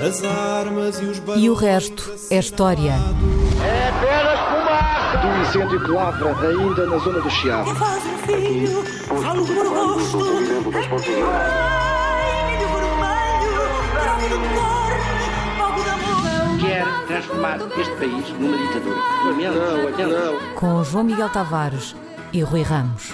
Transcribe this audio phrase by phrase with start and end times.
[0.00, 2.92] As armas e os E o resto é história.
[3.62, 5.18] É apenas fumaça!
[5.18, 7.74] Do incêndio que lavra ainda na zona do Chiado.
[7.74, 10.18] Faz um filho, falo por rosto.
[11.30, 13.60] Ai, milho vermelho,
[13.92, 14.92] prova do cor,
[15.58, 16.60] fogo da amor.
[16.60, 19.00] Quer transformar este país numa ditadura.
[19.24, 20.54] Não, não.
[20.54, 21.94] Com João Miguel Tavares
[22.32, 23.12] e Rui Ramos.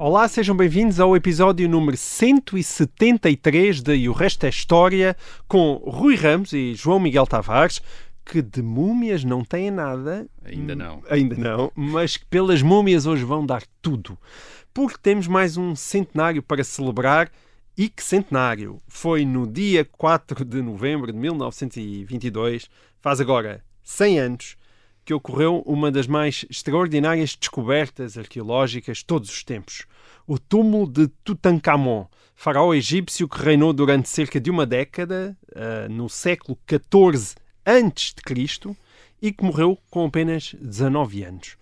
[0.00, 5.16] Olá, sejam bem-vindos ao episódio número 173 de E o Resto é História,
[5.48, 7.82] com Rui Ramos e João Miguel Tavares,
[8.24, 10.28] que de múmias não têm nada.
[10.44, 11.02] Ainda não.
[11.10, 14.16] Ainda não, mas que pelas múmias hoje vão dar tudo.
[14.72, 17.28] Porque temos mais um centenário para celebrar.
[17.76, 18.80] E que centenário?
[18.86, 22.70] Foi no dia 4 de novembro de 1922,
[23.00, 24.56] faz agora 100 anos,
[25.08, 29.86] que ocorreu uma das mais extraordinárias descobertas arqueológicas de todos os tempos.
[30.26, 36.10] O túmulo de Tutankhamon, faraó egípcio que reinou durante cerca de uma década, uh, no
[36.10, 38.76] século XIV a.C.,
[39.22, 41.56] e que morreu com apenas 19 anos.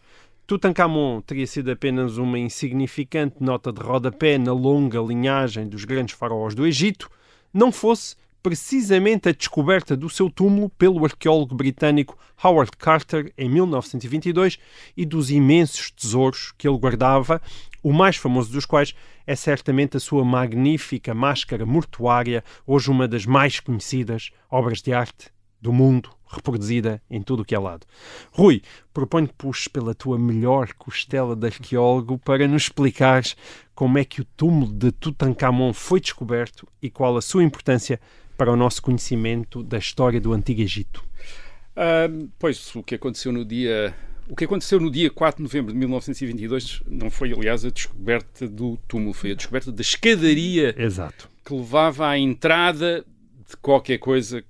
[0.45, 6.53] Tutankhamon teria sido apenas uma insignificante nota de rodapé na longa linhagem dos grandes faraós
[6.53, 7.09] do Egito,
[7.55, 8.17] não fosse
[8.47, 14.57] precisamente a descoberta do seu túmulo pelo arqueólogo britânico Howard Carter em 1922
[14.97, 17.43] e dos imensos tesouros que ele guardava,
[17.83, 18.95] o mais famoso dos quais
[19.27, 25.27] é certamente a sua magnífica máscara mortuária, hoje uma das mais conhecidas obras de arte
[25.61, 27.85] do mundo, reproduzida em tudo o que é lado.
[28.31, 28.63] Rui,
[28.95, 33.37] proponho que puxes pela tua melhor costela de arqueólogo para nos explicares
[33.75, 38.01] como é que o túmulo de Tutankhamon foi descoberto e qual a sua importância
[38.37, 41.05] para o nosso conhecimento da história do Antigo Egito.
[42.39, 43.95] Pois, o que aconteceu no dia
[44.29, 48.49] o que aconteceu no dia 4 de novembro de 1922 não foi, aliás, a descoberta
[48.49, 51.31] do túmulo, foi a descoberta da escadaria Exato.
[51.45, 53.05] que levava à entrada
[53.49, 54.49] de qualquer coisa que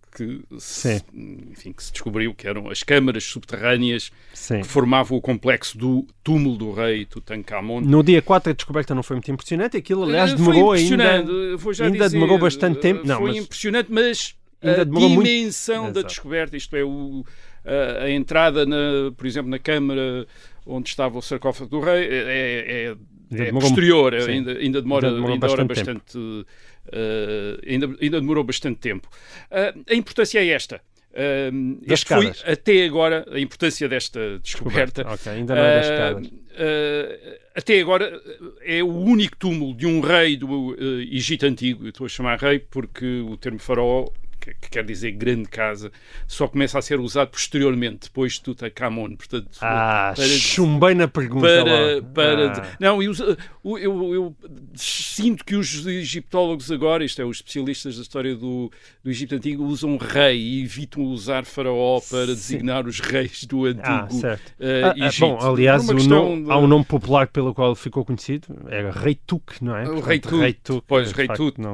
[0.58, 4.60] se, enfim, que se descobriu que eram as câmaras subterrâneas Sim.
[4.60, 7.80] que formavam o complexo do túmulo do rei Tutankhamon.
[7.80, 11.12] No dia 4 a descoberta não foi muito impressionante, aquilo aliás demorou foi ainda,
[11.84, 13.06] ainda dizer, demorou bastante tempo.
[13.06, 17.24] Não, foi mas impressionante, mas ainda a demorou muito- dimensão da descoberta, isto é, o,
[17.64, 20.26] a, a entrada, na, por exemplo, na câmara
[20.64, 25.16] onde estava o sarcófago do rei, é, é, é demorou- posterior, ainda, ainda demora, Ainda
[25.16, 26.44] demorou ainda demora bastante bastante, eh,
[27.66, 29.08] ainda, ainda demorou bastante tempo.
[29.50, 30.80] Ah, a importância é esta.
[31.14, 31.50] Ah,
[31.86, 35.02] Das este foi até agora a importância desta descoberta.
[35.08, 36.30] Ok, ainda não é das escadas.
[36.58, 38.20] ah, até agora
[38.62, 40.76] é o único túmulo de um rei do
[41.10, 41.84] Egito Antigo.
[41.84, 44.06] Eu estou a chamar rei porque o termo faraó,
[44.54, 45.90] que, que quer dizer grande casa,
[46.26, 49.16] só começa a ser usado posteriormente, depois de Tutankhamon.
[49.16, 52.76] Portanto, Ah, para- chumbei na pergunta para, para Ah.
[52.80, 53.12] não eu,
[53.64, 54.36] eu, eu- eu
[54.74, 58.70] sinto que os egiptólogos agora isto é os especialistas da história do,
[59.02, 62.34] do Egito antigo usam rei e evitam usar faraó para Sim.
[62.34, 64.52] designar os reis do antigo Ah, certo.
[64.60, 67.74] eh, Ah, ah, Egito bom, aliás, o nome- de- há um nome popular pelo qual
[67.74, 69.82] ficou conhecido, era Rei Tuk, não é?
[69.82, 71.26] o Portanto, rei Tut, Rei Tuk, pois, de rei
[71.58, 71.72] não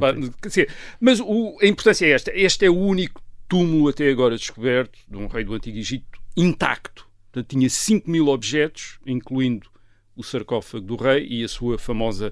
[1.00, 5.16] mas o- a importância é esta este é o único túmulo até agora descoberto de
[5.16, 9.66] um rei do antigo Egito intacto Portanto, tinha 5 mil objetos incluindo
[10.14, 12.30] o sarcófago do rei e a sua famosa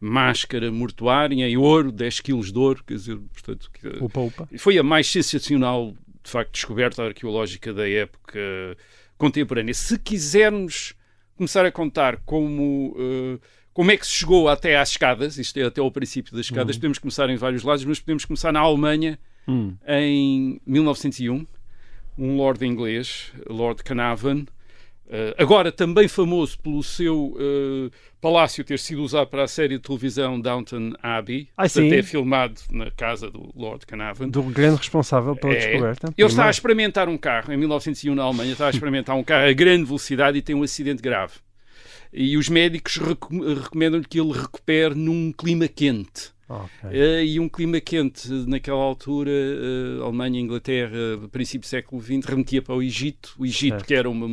[0.00, 4.48] máscara mortuária em ouro, 10 quilos de ouro, quer dizer, portanto, que- Upa, upa.
[4.56, 8.38] foi a mais sensacional, de facto, descoberta arqueológica da época
[9.18, 9.74] contemporânea.
[9.74, 10.94] Se quisermos
[11.34, 13.38] começar a contar como, eh,
[13.72, 16.76] como é que se chegou até às escadas, isto é até ao princípio das escadas,
[16.76, 19.18] podemos começar em vários lados, mas podemos começar na Alemanha
[19.48, 19.74] Hum.
[19.86, 21.46] em 1901.
[22.18, 24.46] Um lord inglês, Lord Carnarvon,
[25.08, 27.90] eh, agora também famoso pelo seu eh,
[28.22, 32.90] palácio ter sido usado para a série de televisão Downton Abbey, Ah, até filmado na
[32.90, 34.28] casa do Lord Carnarvon.
[34.30, 35.58] Do grande responsável pela É.
[35.58, 36.12] descoberta.
[36.16, 39.46] Ele está a experimentar um carro, em 1901 na Alemanha, está a experimentar um carro
[39.48, 41.34] a grande velocidade e tem um acidente grave.
[42.12, 46.30] E os médicos reco- recomendam-lhe que ele recupere num clima quente.
[46.48, 46.90] Ok.
[46.90, 50.96] Eh, e um clima quente naquela altura, eh, Alemanha, Inglaterra,
[51.30, 53.34] princípio do século XX, remetia para o Egito.
[53.38, 53.86] O Egito, Certo.
[53.86, 54.26] que era uma,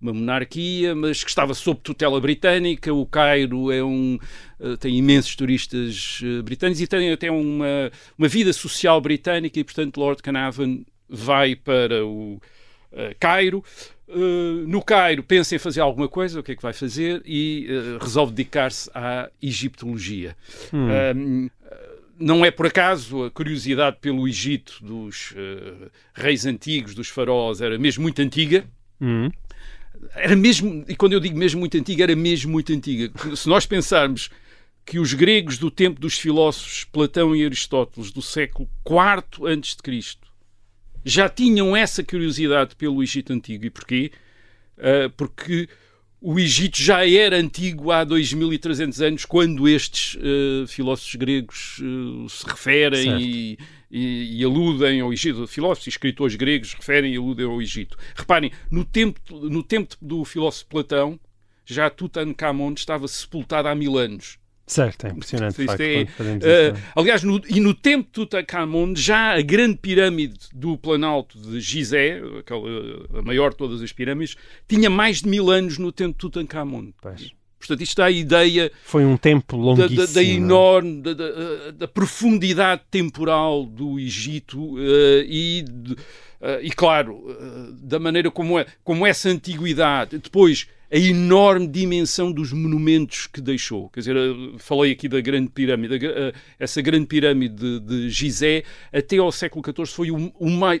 [0.00, 2.92] uma monarquia, mas que estava sob tutela britânica.
[2.94, 4.18] O Cairo é um,
[4.60, 9.98] eh, tem imensos turistas britânicos e tem até uma, uma vida social britânica e, portanto,
[9.98, 12.40] Lord Carnarvon vai para o
[12.92, 13.62] eh, Cairo.
[14.12, 17.22] Uh, no Cairo pensa em fazer alguma coisa, o que é que vai fazer?
[17.24, 20.36] E uh, resolve dedicar-se à egiptologia.
[20.72, 21.50] Um, uh,
[22.18, 27.78] não é por acaso a curiosidade pelo Egito dos uh, reis antigos, dos faraós, era
[27.78, 28.64] mesmo muito antiga.
[29.00, 29.30] Hum.
[30.14, 33.10] Era mesmo, e quando eu digo mesmo muito antiga, era mesmo muito antiga.
[33.36, 34.30] Se nós pensarmos
[34.84, 40.16] que os gregos do tempo dos filósofos Platão e Aristóteles do século IV a.C.
[41.04, 43.64] já tinham essa curiosidade pelo Egito Antigo.
[43.64, 44.10] E porquê?
[44.76, 45.68] Uh, porque
[46.20, 52.46] o Egito já era antigo há 2300 anos, quando estes uh, filósofos gregos uh, se
[52.46, 53.58] referem e,
[53.90, 55.46] e, e, aludem ao Egito.
[55.46, 57.96] Filósofos e escritores gregos referem e aludem ao Egito.
[58.14, 61.18] Reparem, no tempo, no tempo do filósofo Platão,
[61.64, 64.39] já Tutankhamon estava sepultado há mil anos.
[64.70, 65.64] Certo, é impressionante.
[65.66, 70.78] Facto, é, uh, aliás, no, e no tempo de Tutankhamon, já a grande pirâmide do
[70.78, 72.68] Planalto de Gizé, aquela,
[73.18, 74.36] a maior de todas as pirâmides,
[74.68, 76.92] tinha mais de mil anos no tempo de Tutankhamon.
[77.02, 77.32] Pois.
[77.58, 78.70] Portanto, isto dá a ideia.
[78.84, 79.96] Foi um tempo longuíssimo.
[79.96, 84.78] Da, da, da enorme, da, da, da, profundidade temporal do Egito uh,
[85.26, 85.64] e,
[86.40, 87.24] uh, e, claro,
[87.82, 90.16] da maneira como, é, como essa antiguidade.
[90.18, 93.88] Depois a enorme dimensão dos monumentos que deixou.
[93.90, 94.16] Quer dizer,
[94.58, 95.98] falei aqui da Grande Pirâmide.
[96.58, 100.80] Essa Grande Pirâmide de, de Gizé, até ao século XIV, foi o, o mais,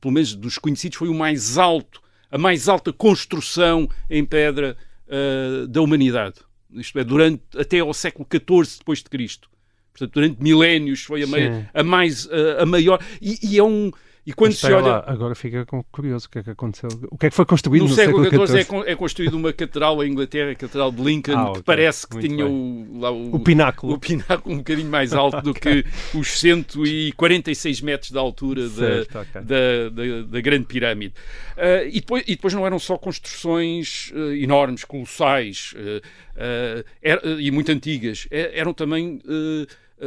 [0.00, 4.76] pelo menos dos conhecidos, foi o mais alto, a mais alta construção em pedra
[5.06, 6.36] uh, da humanidade.
[6.72, 9.50] Isto é, durante, até ao século XIV depois de Cristo.
[9.92, 11.26] Portanto, durante milénios foi a,
[11.74, 13.02] a mais, a, a maior.
[13.20, 13.90] E, e é um
[14.26, 14.86] e quando se olha.
[14.86, 16.90] Lá, agora fica curioso o que é que aconteceu.
[17.10, 18.86] O que é que foi construído no, no século XIV?
[18.86, 21.54] É, é construído uma catedral em Inglaterra, a Catedral de Lincoln, ah, okay.
[21.54, 23.94] que parece que Muito tinha o, lá, o, o, pináculo.
[23.94, 25.82] O pináculo um bocadinho mais alto okay.
[25.82, 29.40] do que os 146 metros de altura certo, da, okay.
[29.42, 31.14] da, da, da, Grande Pirâmide.
[31.56, 37.50] Uh, e, depois, e depois não eram só construções uh, enormes, colossais uh, er, e
[37.50, 39.20] muito antigas, eram também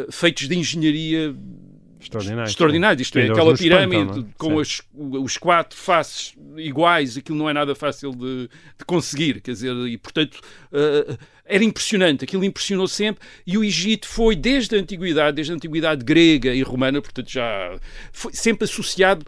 [0.10, 1.36] feitos de engenharia
[2.50, 3.02] Extraordinário.
[3.02, 4.24] Isto é, aquela pirâmide é?
[4.38, 9.52] com as, os quatro faces iguais, aquilo não é nada fácil de, de conseguir, quer
[9.52, 10.40] dizer, e portanto
[10.72, 15.56] uh, era impressionante, aquilo impressionou sempre, e o Egito foi desde a antiguidade, desde a
[15.56, 17.78] antiguidade grega e romana, portanto já
[18.12, 19.26] foi sempre associado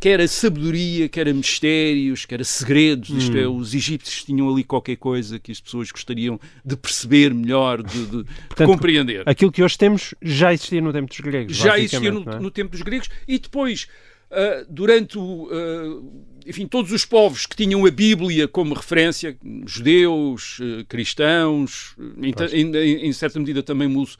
[0.00, 3.10] quer a sabedoria, quer a mistérios, quer a segredos.
[3.10, 3.56] Isto é, hum.
[3.56, 8.24] os egípcios tinham ali qualquer coisa que as pessoas gostariam de perceber melhor, de, de,
[8.24, 9.22] Portanto, de compreender.
[9.26, 11.56] Aquilo que hoje temos já existia no tempo dos gregos.
[11.56, 12.38] Já existia no, é?
[12.38, 13.88] no tempo dos gregos e depois,
[14.30, 15.44] uh, durante o.
[15.44, 19.36] Uh, enfim, todos os povos que tinham a Bíblia como referência,
[19.66, 24.16] judeus, uh, cristãos, em, em, em, certa medida também mus,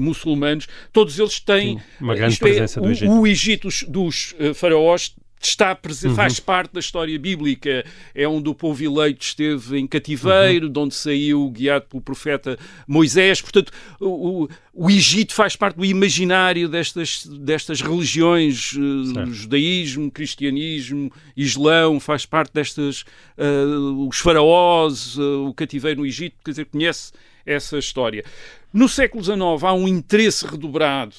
[0.00, 3.10] muçulmanos, todos eles têm Sim, uma grande é, presença é, do Egito.
[3.10, 6.16] O, o Egito dos, dos faraós está presente, uhum.
[6.16, 7.84] faz parte da história bíblica.
[8.14, 10.72] É onde o povo eleito esteve em cativeiro, uhum.
[10.72, 13.40] de onde saiu guiado pelo profeta Moisés.
[13.40, 21.12] Portanto, o, o, o Egito faz parte do imaginário destas, destas religiões, uh, judaísmo, cristianismo,
[21.36, 23.04] islão, faz parte destas,
[23.38, 27.12] uh, os faraós, uh, o cativeiro no Egito, quer dizer, conhece
[27.44, 28.24] essa história.
[28.72, 31.14] No século XIX há um interesse redobrado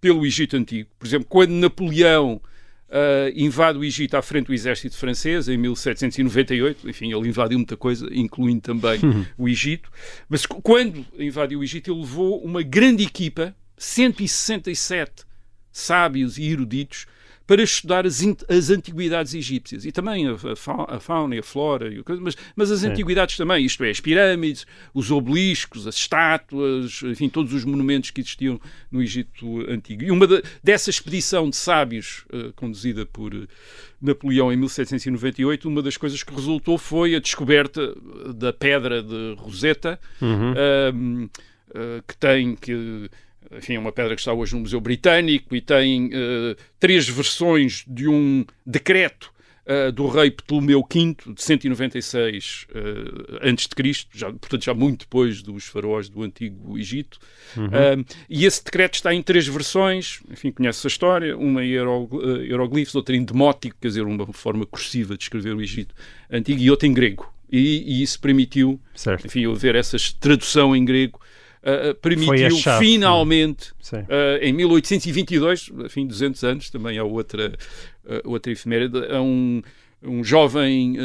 [0.00, 0.88] pelo Egito Antigo.
[0.98, 2.40] Por exemplo, quando Napoleão
[2.88, 6.88] Uh, invade o Egito à frente do exército francês em 1798.
[6.88, 9.26] Enfim, ele invadiu muita coisa, incluindo também uhum.
[9.36, 9.90] o Egito.
[10.28, 15.26] Mas quando invadiu o Egito, ele levou uma grande equipa, 167
[15.72, 17.06] sábios e eruditos,
[17.46, 22.36] para estudar as, as antiguidades egípcias e também a, fauna e a flora, e mas,
[22.56, 22.88] mas as Sim.
[22.88, 28.20] antiguidades também, isto é, as pirâmides, os obeliscos, as estátuas, enfim, todos os monumentos que
[28.20, 28.60] existiam
[28.90, 30.02] no Egito Antigo.
[30.02, 33.48] E uma de, dessa expedição de sábios, uh, conduzida por uh,
[34.00, 37.94] Napoleão em 1798, uma das coisas que resultou foi a descoberta
[38.34, 41.24] da pedra de Rosetta, uhum.
[41.24, 43.08] uh, que tem que
[43.52, 47.84] enfim, é uma pedra que está hoje no Museu Britânico e tem uh, três versões
[47.86, 49.32] de um decreto
[49.66, 55.64] uh, do rei Ptolomeu V de 196 uh, Cristo, já, portanto já muito depois dos
[55.66, 57.18] faraós do antigo Egito.
[57.56, 57.66] Uhum.
[57.66, 62.94] Uh, e esse decreto está em três versões, enfim, conhece a história, uma em hieroglifos,
[62.94, 65.94] outra em demótico, quer dizer, uma forma cursiva de escrever o Egito
[66.30, 67.32] antigo, e outra em grego.
[67.50, 69.26] E, e isso permitiu, certo.
[69.26, 71.20] enfim, haver essa tradução em grego
[71.66, 77.52] uh, permitiu finalmente, uh, em 1822, enfim, 200 anos, também há outra,
[78.04, 79.60] uh, outra efeméride, a um,
[80.02, 80.96] um jovem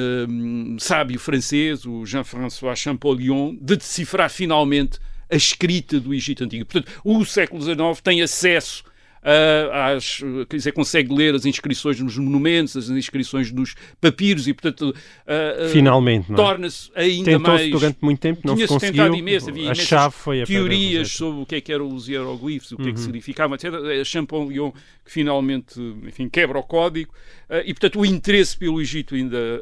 [0.80, 5.00] sábio francês, o Jean-François Champollion, de decifrar finalmente
[5.30, 6.66] a escrita do Egito Antigo.
[6.66, 8.84] Portanto, o século XIX tem acesso
[9.24, 14.54] uh, às, quer dizer, consegue ler as inscrições nos monumentos, as inscrições dos papiros e,
[14.54, 16.36] portanto, uh, finalmente, é?
[16.36, 17.70] torna-se ainda mais.
[17.70, 19.14] durante muito tempo, não se conseguiu.
[19.14, 22.72] Imenso, havia a chave foi a teorias sobre o que é que eram os hieroglifos,
[22.72, 22.90] o que uhum.
[22.90, 23.06] é que uhum.
[23.06, 23.74] significavam, etc.
[24.00, 27.12] É Champollion que finalmente, enfim, quebra o código
[27.50, 29.62] uh, e, portanto, o interesse pelo Egito ainda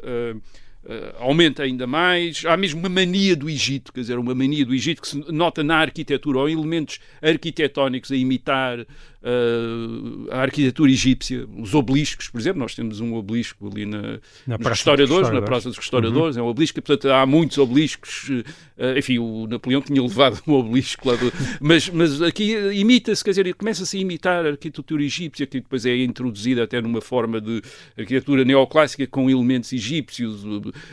[0.82, 2.42] Uh, aumenta ainda mais.
[2.46, 5.62] Há mesmo uma mania do Egito, quer dizer, uma mania do Egito que se nota
[5.62, 8.86] na arquitetura, ou elementos arquitetónicos a imitar
[9.22, 14.00] uh, a arquitetura egípcia, os obeliscos, por exemplo, nós temos um obelisco ali na,
[14.46, 17.58] Na nos Praça restauradores, dos na Praça dos Restauradores, é um obelisco, portanto há muitos
[17.58, 23.22] obeliscos, uh, enfim, o Napoleão tinha levado um obelisco lá do, mas, mas aqui imita-se,
[23.22, 27.40] quer dizer, começa-se a imitar a arquitetura egípcia, que depois é introduzida até numa forma
[27.40, 27.62] de
[27.96, 30.42] arquitetura neoclássica com elementos egípcios,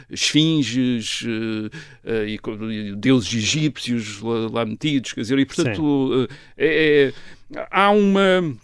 [0.10, 1.70] esfinges uh,
[2.28, 7.14] e, deuses egípcios lá, lá metidos, quer dizer, e portanto é- é-
[7.70, 8.58] há uma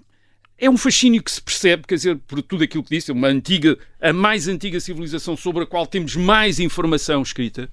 [0.57, 3.27] é um fascínio que se percebe, quer dizer, por tudo aquilo que disse, é uma
[3.27, 7.69] antiga, a mais antiga civilização sobre a qual temos mais informação escrita,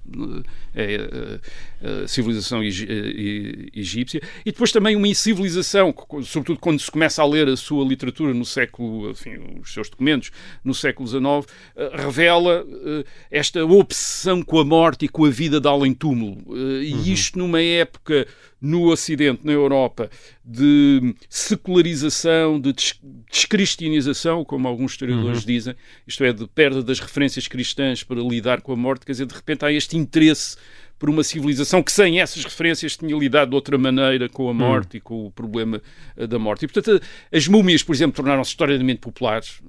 [0.75, 1.39] é
[1.83, 6.89] a, a civilização egi- e- egípcia, e depois também uma civilização, que, sobretudo quando se
[6.91, 10.31] começa a ler a sua literatura no século, enfim, os seus documentos
[10.63, 11.23] no século XIX,
[11.75, 16.37] eh, revela eh, esta obsessão com a morte e com a vida de além-túmulo.
[16.55, 18.27] Eh, E isto numa época
[18.61, 20.09] no Ocidente, na Europa,
[20.45, 22.99] de secularização, de des-
[23.31, 28.71] descristianização, como alguns historiadores dizem, isto é, de perda das referências cristãs para lidar com
[28.71, 30.57] a morte, quer dizer, de repente há este interesse
[31.01, 34.97] por uma civilização que sem essas referências tinha lidado de outra maneira com a morte
[34.97, 35.81] e com o problema
[36.15, 36.65] eh, da morte.
[36.65, 37.01] E, portanto,
[37.33, 39.59] as múmias, por exemplo, tornaram-se historicamente populares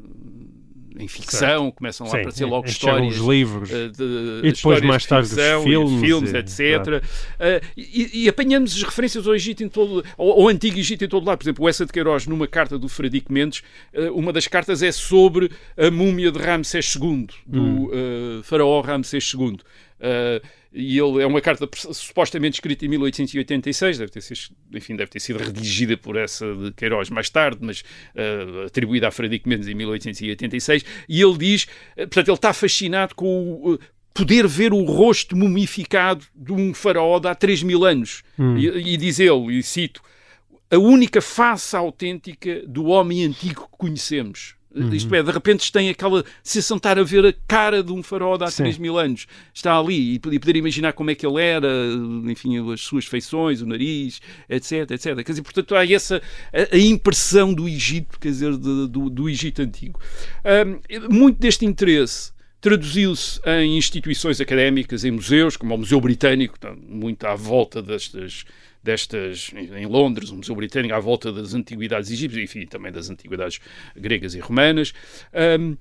[0.99, 3.71] em ficção, começam lá Sim, a aparecer logo histórias os livros.
[3.73, 7.03] eh, de, E depois, histórias mais de tarde, os ficção, filmes, filmes e- etc.
[7.41, 11.09] Eh, e, e apanhamos as referências ao Egito em todo, ao, ao antigo Egito em
[11.09, 11.39] todo lado.
[11.39, 13.63] Por exemplo, o Essa de Queiroz, numa carta do Fradique Mendes,
[13.95, 17.91] eh, uma das cartas é sobre a múmia de Ramsés II, do Hum.
[17.91, 19.57] eh, faraó Ramsés II.
[20.03, 20.43] Eh,
[20.75, 25.21] e ele é uma carta supostamente escrita em 1886, deve ter sido, enfim, deve ter
[25.21, 29.75] sido redigida por essa de Queiroz mais tarde, mas eh, atribuída a Fradique Mendes em
[29.75, 30.85] 1886.
[31.09, 33.79] E ele diz, eh, portanto, ele está fascinado com o,
[34.15, 38.23] poder ver o rosto mumificado de um faraó de há 3 mil anos.
[38.59, 40.03] E, e diz ele, e cito,
[40.71, 44.55] a única face autêntica do homem antigo que conhecemos.
[44.93, 48.03] Isto é, de repente tem aquela sensação de estar a ver a cara de um
[48.03, 48.65] faraó de há Sim.
[48.65, 49.27] 3 mil anos.
[49.53, 51.69] Está ali e poder imaginar como é que ele era,
[52.31, 55.17] enfim, as suas feições, o nariz, etc, etc.
[55.17, 59.29] Quer dizer, portanto, há essa a, a impressão do Egito, quer dizer, de- do, do
[59.29, 60.01] Egito antigo.
[60.45, 66.57] Hum, muito deste interesse traduziu-se em instituições académicas, em museus, como o Museu Britânico,
[66.89, 68.45] muito à volta destas,
[68.83, 73.61] destas em Londres, o Museu Britânico à volta das antiguidades egípcias, enfim, também das antiguidades
[73.97, 74.93] gregas e romanas.
[75.61, 75.77] Hum,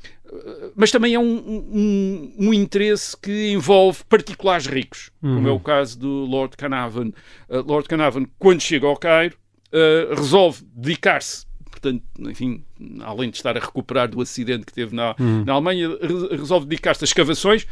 [0.76, 6.00] mas também é um, um, um interesse que envolve particulares ricos, como é o caso
[6.00, 7.12] do Lord Carnarvon.
[7.50, 9.36] Uh, Lord Carnarvon, quando chega ao Cairo,
[9.74, 12.64] uh, resolve dedicar-se portanto, enfim,
[13.02, 15.16] além de estar a recuperar do acidente que teve na,
[15.46, 17.66] na Alemanha, re- resolve dedicar-se a escavações,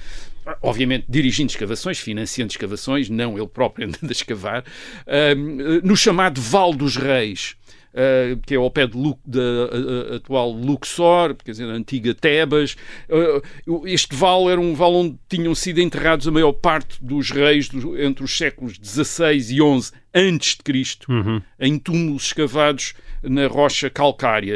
[0.62, 4.64] obviamente dirigindo escavações, financiando escavações, não ele próprio andando a escavar,
[5.08, 7.56] ahm, no chamado Val dos Reis.
[7.94, 12.14] ah, que é ao pé de Lu- da a- atual Luxor, quer dizer, a antiga
[12.14, 12.76] Tebas.
[13.10, 13.42] Ah,
[13.86, 18.00] este vale era um vale onde tinham sido enterrados a maior parte dos reis do-
[18.00, 21.08] entre os séculos XVI e XI antes de Cristo,
[21.60, 24.56] em túmulos escavados na rocha calcária.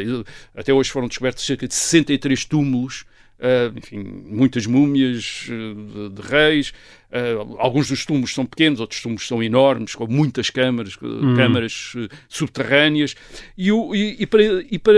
[0.55, 3.03] Até hoje foram descobertos cerca de 63 túmulos,
[3.43, 6.73] ah, enfim, muitas múmias ah, de, de reis.
[7.11, 7.19] Ah,
[7.59, 11.93] alguns dos túmulos são pequenos, outros túmulos são enormes, com muitas câmaras, ah, câmaras
[12.27, 13.15] subterrâneas.
[13.57, 14.97] E, o- e- e para, e para,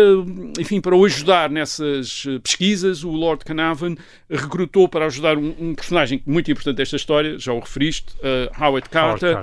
[0.59, 3.95] enfim, para o ajudar nessas pesquisas, o Lord Carnarvon
[4.29, 8.13] recrutou para ajudar um, um personagem muito importante desta história, já o referiste,
[8.57, 9.33] Howard Howard Carter.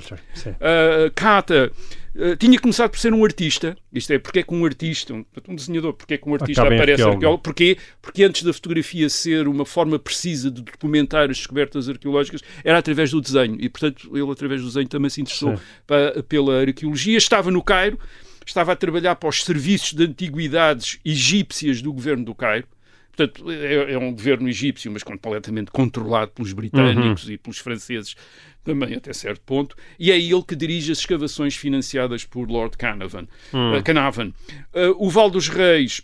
[1.14, 1.72] Carter.
[2.14, 3.76] Uh, uh, tinha começado por ser um artista.
[3.92, 6.62] Isto é, porque é que um artista, um, um desenhador, porque é que um artista
[6.62, 7.16] Acaba em aparece arqueólogo.
[7.18, 7.42] arqueólogo?
[7.42, 7.78] Porquê?
[8.00, 13.10] Porque antes da fotografia ser uma forma precisa de documentar as descobertas arqueológicas, era através
[13.10, 13.56] do desenho.
[13.60, 15.62] E, portanto, ele, através do desenho, também se interessou Sim.
[15.86, 17.16] pa- pela arqueologia.
[17.18, 17.98] Estava no Cairo,
[18.46, 22.66] estava a trabalhar para os serviços de antiguidades egípcias do governo do Cairo.
[23.14, 28.16] Portanto, é, é um governo egípcio, mas completamente controlado pelos britânicos e pelos franceses
[28.64, 33.26] também até certo ponto, e é ele que dirige as escavações financiadas por Lord Carnarvon.
[33.52, 34.32] Uh, Carnarvon.
[34.72, 36.02] Uh, o Val dos Reis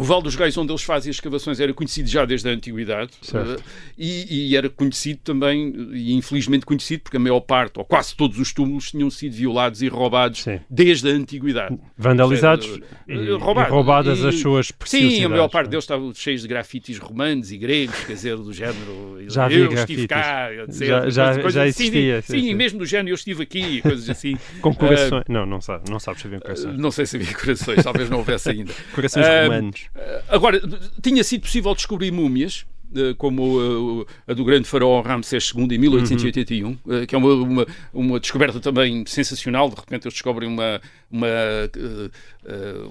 [0.00, 3.10] o Val dos Reis, onde eles fazem as escavações, era conhecido já desde a antiguidade
[3.34, 3.62] uh,
[3.98, 8.38] e, e era conhecido também, e infelizmente conhecido, porque a maior parte, ou quase todos
[8.38, 10.58] os túmulos, tinham sido violados e roubados Sim.
[10.70, 11.78] desde a antiguidade.
[11.98, 13.70] Vandalizados seja, e, eh, e roubado.
[13.74, 15.18] roubadas E- as suas preciosidades.
[15.18, 15.70] Sim, a maior parte é?
[15.70, 19.18] deles estavam cheios de grafites romanos e gregos, quer dizer, do género.
[19.28, 20.04] Já eu grafites.
[20.04, 20.86] estive cá, etc.
[20.86, 21.82] Já- já- coisas já assim.
[21.84, 22.54] existia, Sim, sim, sim.
[22.54, 24.34] mesmo do género, eu estive aqui, coisas assim.
[24.62, 25.24] Com corações.
[25.28, 26.78] não, não sabe, não sabes saber corações.
[26.78, 28.72] não sei se havia corações, talvez não houvesse ainda.
[28.94, 29.89] Corações ah, romanos.
[30.28, 30.60] Agora,
[31.02, 35.78] tinha sido possível descobrir múmias eh, como eh, a do grande faraó Ramsés II em
[35.78, 36.78] 1881, uhum.
[36.88, 39.68] Eh, que é uma, uma, uma, descoberta também sensacional.
[39.68, 40.80] De repente eles descobrem uma,
[41.10, 41.28] uma,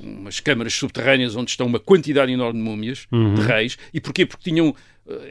[0.01, 3.33] umas câmaras subterrâneas onde estão uma quantidade enorme de múmias uhum.
[3.33, 3.77] de reis.
[3.93, 4.25] E porquê?
[4.25, 4.73] Porque tinham eh,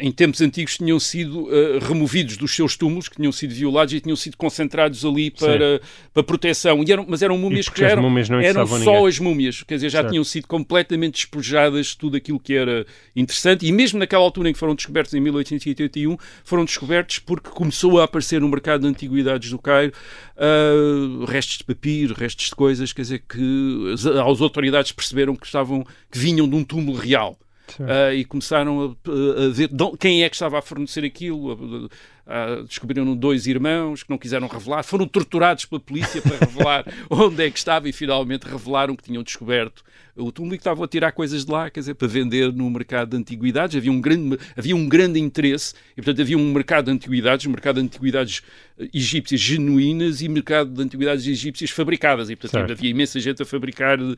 [0.00, 4.00] em tempos antigos tinham sido uh, removidos dos seus túmulos, que tinham sido violados e
[4.00, 5.80] tinham sido concentrados ali para,
[6.12, 6.82] para proteção.
[6.82, 8.02] E eram, mas eram múmias que já eram,
[8.40, 9.06] eram só ninguém.
[9.06, 10.10] as múmias, quer dizer, já certo.
[10.10, 13.66] tinham sido completamente despejadas tudo aquilo que era interessante.
[13.66, 18.04] E mesmo naquela altura em que foram descobertos, em 1881, foram descobertos porque começou a
[18.04, 19.92] aparecer no mercado de antiguidades do Cairo
[20.36, 25.46] uh, restos de papiro, restos de coisas, quer dizer, que as, as autoridades perceberam que
[25.46, 27.38] estavam que vinham de um túmulo real.
[27.74, 31.52] Uh, e começaram a, a ver quem é que estava a fornecer aquilo.
[31.52, 37.46] Uh, descobriram dois irmãos que não quiseram revelar, foram torturados pela polícia para revelar onde
[37.46, 39.82] é que estava e finalmente revelaram que tinham descoberto
[40.18, 43.16] o que estavam a tirar coisas de lá, quer dizer, para vender no mercado de
[43.16, 43.76] antiguidades.
[43.76, 47.50] Havia um grande, havia um grande interesse e, portanto, havia um mercado de antiguidades, um
[47.50, 48.42] mercado de antiguidades
[48.78, 52.30] eh, egípcias genuínas e mercado de antiguidades egípcias fabricadas.
[52.30, 52.72] E, portanto, certo.
[52.72, 54.16] havia imensa gente a fabricar uh,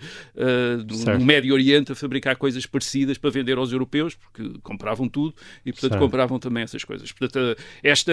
[1.18, 5.34] no Médio Oriente, a fabricar coisas parecidas para vender aos europeus, porque compravam tudo
[5.66, 6.02] e, portanto, certo.
[6.02, 7.12] compravam também essas coisas.
[7.12, 8.12] Portanto, esta.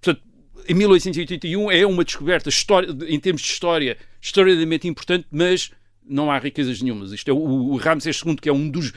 [0.00, 0.22] Portanto,
[0.68, 5.70] em 1881 é uma descoberta história, em termos de história extraordinariamente importante, mas
[6.08, 7.12] não há riquezas nenhumas.
[7.12, 8.92] Isto é o, o Ramsés II, que é um dos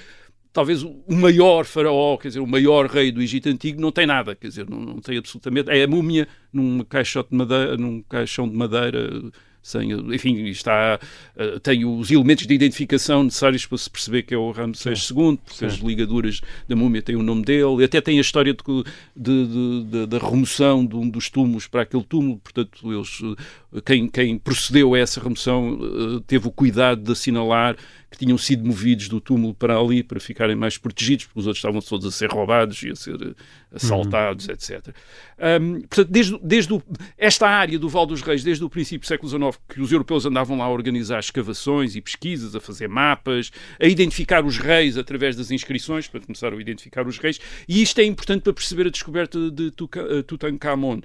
[0.58, 4.36] talvez o maior faraó, quer dizer, o maior rei do Egito Antigo, não tem nada,
[4.36, 5.70] quer dizer, não, não tem absolutamente.
[5.70, 9.32] É a múmia num caixote de madeira, num caixão de madeira
[9.68, 10.98] sem, enfim, está,
[11.36, 15.38] uh, tem os elementos de identificação necessários para se perceber que é o Ramsés II,
[15.44, 15.66] porque Sim.
[15.66, 18.64] as ligaduras da múmia têm o nome dele, e até tem a história de,
[19.14, 23.20] de, de, de, da remoção de um dos túmulos para aquele túmulo, portanto, eles,
[23.76, 27.76] eh, quem, quem procedeu a essa remoção uh, teve o cuidado de assinalar
[28.18, 31.60] que tinham sido movidos do túmulo para ali para ficarem mais protegidos, porque os outros
[31.60, 33.34] estavam todos a ser roubados e a ser eh,
[33.72, 34.54] assaltados, uhum.
[34.54, 34.88] etc.
[35.38, 36.82] Um, portanto, desde, desde o,
[37.18, 40.26] esta área do Val dos Reis, desde o princípio do século XIX, que os europeus
[40.26, 45.36] andavam lá a organizar escavações e pesquisas, a fazer mapas, a identificar os reis através
[45.36, 48.90] das inscrições, para começar a identificar os reis, e isto é importante para perceber a
[48.90, 51.02] descoberta de eh, Tutankhamon,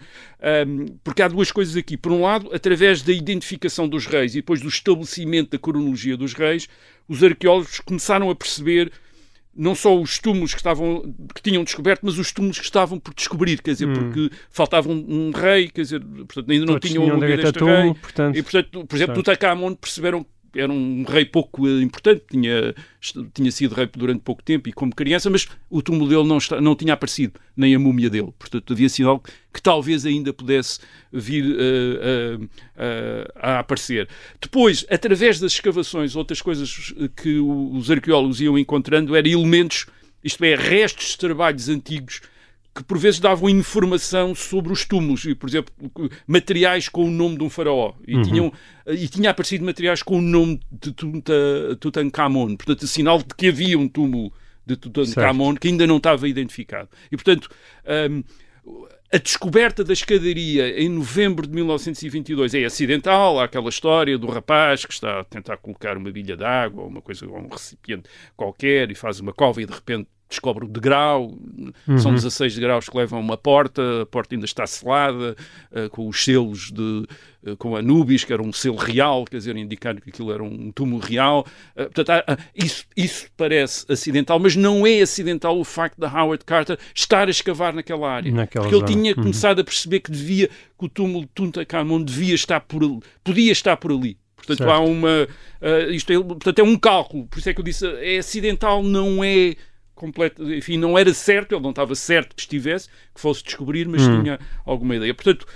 [0.66, 1.96] um, porque há duas coisas aqui.
[1.96, 6.32] Por um lado, através da identificação dos reis e depois do estabelecimento da cronologia dos
[6.32, 6.68] reis,
[7.08, 8.92] os arqueólogos começaram a perceber
[9.54, 13.12] não só os túmulos que, estavam, que tinham descoberto, mas os túmulos que estavam por
[13.12, 13.92] descobrir, quer dizer, hum.
[13.92, 17.94] porque faltava um, um, rei, quer dizer, portanto, ainda não tinham o nome deste rei.
[17.94, 22.74] Portanto, e, portanto, por exemplo, Tutankhamon perceberam era um rei pouco eh, importante, tinha,
[23.32, 26.60] tinha sido rei durante pouco tempo e como criança, mas o túmulo dele não, está,
[26.60, 28.32] não tinha aparecido, nem a múmia dele.
[28.38, 30.80] Portanto, havia sido algo que talvez ainda pudesse
[31.12, 34.08] vir uh, uh, uh, a aparecer.
[34.40, 39.86] Depois, através das escavações, outras coisas que os arqueólogos iam encontrando eram elementos,
[40.24, 42.20] isto é, restos de trabalhos antigos
[42.74, 45.74] que por vezes davam informação sobre os túmulos, e, por exemplo,
[46.26, 47.92] materiais com o nome de um faraó.
[48.06, 48.22] E, uhum.
[48.22, 48.52] tinham,
[48.86, 50.92] e tinha aparecido materiais com o nome de
[51.78, 54.32] Tutankhamon, portanto, sinal de que havia um túmulo
[54.64, 56.88] de Tutankhamon que ainda não estava identificado.
[57.10, 57.50] E, portanto,
[58.10, 58.22] um,
[59.12, 63.38] a descoberta da escadaria em novembro de 1922 é acidental.
[63.38, 66.88] Há aquela história do rapaz que está a tentar colocar uma bilha de água ou
[66.88, 70.68] uma coisa, ou um recipiente qualquer e faz uma cova e de repente descobre o
[70.68, 71.34] degrau,
[71.86, 71.98] uhum.
[71.98, 75.36] são 16 degraus que levam a uma porta, a porta ainda está selada,
[75.70, 77.06] uh, com os selos de.
[77.44, 80.70] Uh, com Anubis, que era um selo real, quer dizer, indicando que aquilo era um
[80.70, 81.44] túmulo real.
[81.76, 86.78] Uh, portanto, isso, isso parece acidental, mas não é acidental o facto de Howard Carter
[86.94, 88.32] estar a escavar naquela área.
[88.32, 88.88] Naquela porque zona.
[88.88, 89.22] ele tinha uhum.
[89.22, 93.52] começado a perceber que devia, que o túmulo de Tutankhamon devia estar por ali, podia
[93.52, 94.16] estar por ali.
[94.42, 94.70] Portanto, certo.
[94.70, 95.28] há uma.
[95.60, 97.26] Uh, isto é, portanto, é um cálculo.
[97.26, 99.54] Por isso é que eu disse, é acidental, não é
[100.02, 104.02] completo, enfim, não era certo, ele não estava certo que estivesse, que fosse descobrir, mas
[104.02, 104.20] hum.
[104.20, 105.14] tinha alguma ideia.
[105.14, 105.46] Portanto,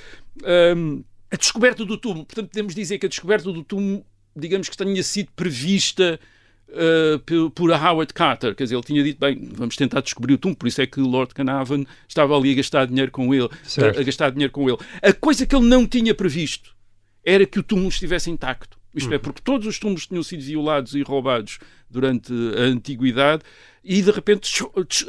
[0.76, 4.06] um, a descoberta do túmulo, portanto, podemos dizer que a descoberta do túmulo,
[4.36, 6.20] digamos que tenha sido prevista
[6.68, 10.56] uh, por Howard Carter, quer dizer, ele tinha dito, bem, vamos tentar descobrir o túmulo,
[10.56, 14.02] por isso é que Lord Carnarvon estava ali a gastar dinheiro com ele, a, a
[14.04, 14.78] gastar dinheiro com ele.
[15.02, 16.76] A coisa que ele não tinha previsto
[17.24, 18.75] era que o túmulo estivesse intacto.
[18.96, 19.22] Isto é, uhum.
[19.22, 21.58] porque todos os túmulos tinham sido violados e roubados
[21.90, 23.42] durante a Antiguidade
[23.84, 24.50] e de repente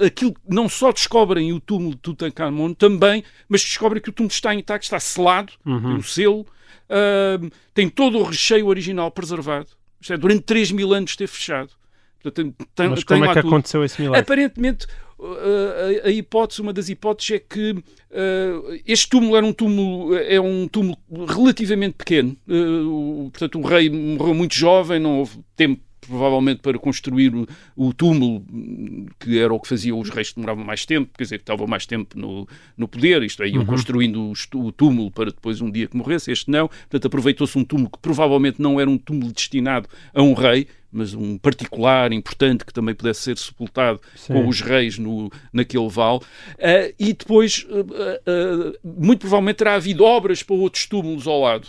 [0.05, 4.53] aquilo não só descobrem o túmulo de Tutankhamon também, mas descobrem que o túmulo está
[4.53, 5.81] intacto, está selado, uhum.
[5.81, 9.69] tem o selo, uh, tem todo o recheio original preservado.
[9.99, 11.71] Isto é, durante 3 mil anos esteve fechado.
[12.21, 13.47] Portanto, tem, mas como é que tudo.
[13.47, 14.21] aconteceu esse milagre?
[14.21, 14.85] Aparentemente,
[15.19, 20.39] a, a, hipótese, uma das hipóteses é que uh, este túmulo era um túmulo, é
[20.39, 22.37] um túmulo relativamente pequeno.
[22.47, 27.93] Uh, portanto, o rei morreu muito jovem, não houve tempo provavelmente para construir o, o,
[27.93, 28.43] túmulo,
[29.19, 31.67] que era o que fazia os reis que demoravam mais tempo, quer dizer, que estavam
[31.67, 33.65] mais tempo no, no poder, isto é, iam uhum.
[33.65, 36.67] construindo o, o, túmulo para depois um dia que morresse, este não.
[36.67, 41.13] Portanto, aproveitou-se um túmulo que provavelmente não era um túmulo destinado a um rei, mas
[41.13, 44.33] um particular importante que também pudesse ser sepultado Sim.
[44.33, 46.19] com os reis no, naquele vale.
[46.19, 51.67] Uh, e depois, uh, uh, muito provavelmente, terá havido obras para outros túmulos ao lado.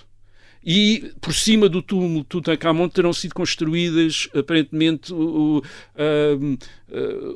[0.65, 5.63] E por cima do túmulo Tutankhamon terão sido construídas, aparentemente, o,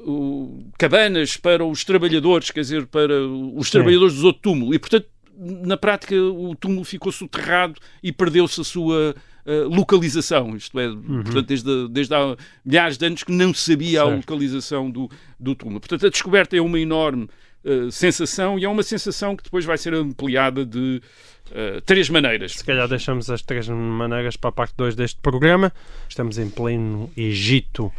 [0.04, 3.72] o, cabanas para os trabalhadores, quer dizer, para os Sim.
[3.72, 4.74] trabalhadores do outro túmulo.
[4.74, 5.06] E, portanto,
[5.38, 9.14] na prática, o túmulo ficou soterrado e perdeu-se a sua
[9.46, 10.56] uh, localização.
[10.56, 11.22] Isto é, uhum.
[11.22, 14.12] portanto, desde, desde há milhares de anos que não se sabia certo.
[14.12, 15.80] a localização do, do túmulo.
[15.80, 17.28] Portanto, a descoberta é uma enorme
[17.64, 21.02] uh, sensação e é uma sensação que depois vai ser ampliada de
[21.50, 22.52] uh, três maneiras.
[22.52, 25.72] Se calhar deixamos as três maneiras para a parte 2 deste programa.
[26.08, 27.92] Estamos em pleno Egito.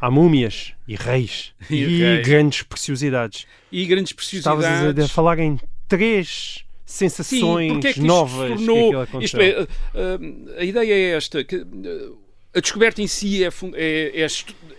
[0.00, 2.26] Há múmias e reis e, e reis.
[2.26, 3.46] grandes preciosidades.
[3.72, 4.64] E grandes preciosidades.
[4.64, 9.60] Estavas a, a falar em três sensações Sim, é novas que tornou, que isto é,
[9.60, 11.64] a, a, ideia é esta que
[12.54, 14.26] a descoberta em si é, é, é,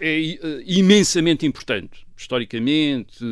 [0.02, 3.24] é imensamente importante historicamente,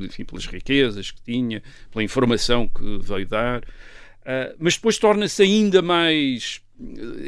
[0.00, 5.80] enfim, pelas riquezas que tinha, pela informação que veio dar, uh, mas depois torna-se ainda
[5.80, 6.60] mais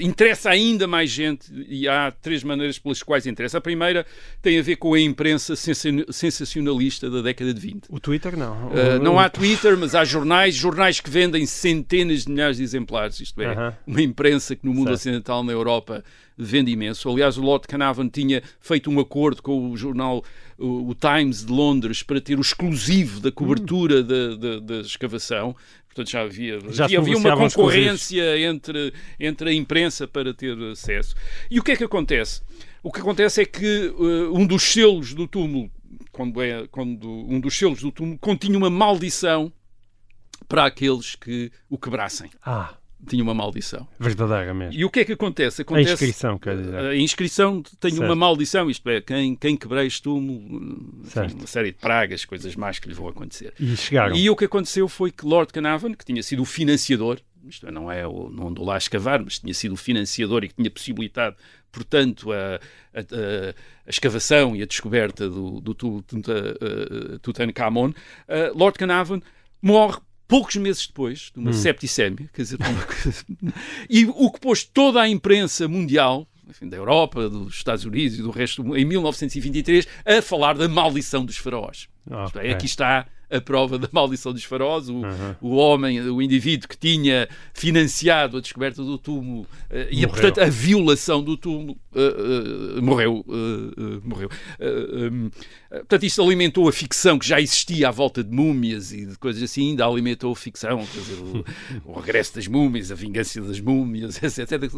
[0.00, 3.58] interessa ainda mais gente e há três maneiras pelas quais interessa.
[3.58, 4.04] A primeira
[4.42, 7.86] tem a ver com a imprensa sensacionalista da década de 20.
[7.88, 8.68] O Twitter não.
[8.68, 13.20] Uh, não há Twitter, mas há jornais, jornais que vendem centenas de milhares de exemplares.
[13.20, 13.74] Isto é, uh -huh.
[13.86, 15.00] uma imprensa que no mundo certo.
[15.00, 16.02] ocidental, na Europa,
[16.36, 17.08] vende imenso.
[17.08, 20.24] Aliás, o Lord Carnarvon tinha feito um acordo com o jornal
[20.58, 24.04] o, Times de Londres para ter o exclusivo da cobertura hum.
[24.04, 25.54] da, da, da escavação.
[25.94, 31.14] Portanto, já havia, já havia, uma concorrência entre, entre a imprensa para ter acesso.
[31.48, 32.42] E o que é que acontece?
[32.82, 35.70] O que acontece é que uh, um dos selos do túmulo,
[36.10, 39.52] quando, é, quando um dos selos do túmulo continha uma maldição
[40.48, 42.28] para aqueles que o quebrassem.
[42.44, 42.74] Ah
[43.06, 43.86] tinha uma maldição.
[43.98, 44.78] Verdadeira mesmo.
[44.78, 45.62] E o que é que acontece?
[45.62, 46.76] acontece a inscrição, quer dizer.
[46.76, 48.04] A inscrição tem certo.
[48.04, 52.54] uma maldição, isto é, quem, quem quebrar este túmulo, enfim, uma série de pragas, coisas
[52.56, 53.52] mais que lhe vão acontecer.
[53.58, 54.16] E chegaram.
[54.16, 57.70] E o que aconteceu foi que Lord Carnarvon, que tinha sido o financiador, isto é,
[57.70, 60.54] não é o, não andou lá a escavar, mas tinha sido o financiador e que
[60.54, 61.36] tinha possibilitado,
[61.70, 62.60] portanto, a,
[62.94, 67.94] a, a, escavação e a descoberta do, do, do, do Tutankhamon, uh,
[68.58, 69.20] Lord Carnarvon
[69.60, 71.54] morre poucos meses depois, de uma hum.
[71.54, 73.52] septicémia, quer dizer, uma...
[73.88, 78.22] e o que pôs toda a imprensa mundial, enfim, da Europa, dos Estados Unidos e
[78.22, 81.88] do resto, em 1923, a falar da maldição dos faraós.
[82.06, 82.48] Okay.
[82.48, 85.34] É, aqui está a prova da maldição dos faraós, o, uhum.
[85.40, 89.46] o homem, o indivíduo que tinha financiado a descoberta do túmulo uh,
[89.90, 93.24] e, portanto, a violação do túmulo uh, uh, morreu.
[94.02, 94.28] morreu.
[94.60, 95.30] Um,
[95.70, 99.42] portanto, isto alimentou a ficção que já existia à volta de múmias e de coisas
[99.42, 101.44] assim, ainda alimentou a ficção, quer dizer, o,
[101.84, 104.70] o regresso das múmias, a vingança das múmias, etc.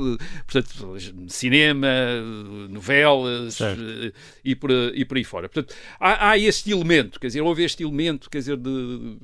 [0.46, 0.96] Portanto,
[1.28, 1.88] cinema,
[2.68, 3.58] novelas
[4.44, 5.48] e por, e por aí fora.
[5.48, 9.16] Portanto, há, há este elemento, quer dizer, houve este elemento, quer dizer, de,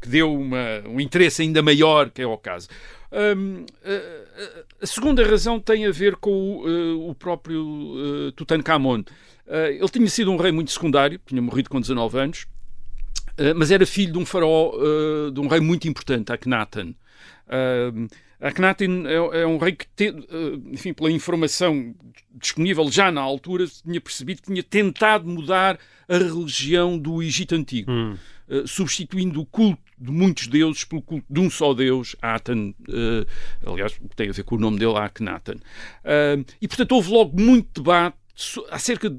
[0.00, 2.68] que deu uma, um interesse ainda maior, que é o caso.
[3.12, 9.02] Um, a, a, segunda razão tem a ver com o, uh, o próprio uh, Tutankhamon.
[9.48, 12.46] Ele tinha sido um rei muito secundário, tinha morrido com 19 anos,
[13.56, 14.70] mas era filho de um faraó,
[15.28, 16.94] de um rei muito importante, Akhenaten.
[18.40, 20.14] Akhenaten é, é, um rei que, te,
[20.70, 21.92] enfim, pela informação
[22.32, 27.90] disponível já na altura, tinha percebido que tinha tentado mudar a religião do Egito Antigo.
[27.90, 28.16] Hum.
[28.50, 33.70] Eh, substituindo o culto de muitos deuses pelo culto de um só Deus, Atan, uh,
[33.70, 35.54] aliás, tem a ver com o nome dele, Akhenaten.
[35.54, 38.16] Uh, e, portanto, houve logo muito debate
[38.70, 39.14] acerca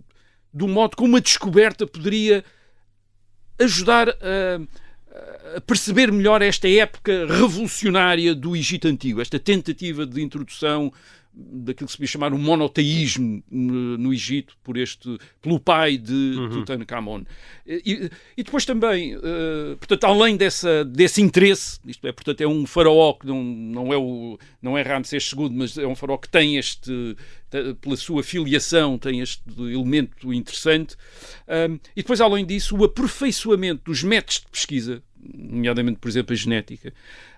[0.54, 2.44] do modo como a descoberta poderia
[3.58, 10.91] ajudar a, a perceber melhor esta época revolucionária do Egito Antigo, esta tentativa de introdução
[11.34, 16.50] daquilo que se podia chamar um monoteísmo no Egito por este pelo pai de uhum.
[16.50, 17.24] Tutankhamon
[17.65, 22.65] e, e, depois também uh, portanto além dessa desse interesse isto é portanto é um
[22.65, 26.30] faraó que não, não é o não é Ramsés II mas é um faraó que
[26.30, 27.15] tem este
[27.80, 30.96] pela sua filiação tem este elemento interessante
[31.48, 35.04] um, e depois além disso o aperfeiçoamento dos métodos de pesquisa
[35.34, 36.94] nomeadamente por exemplo a genética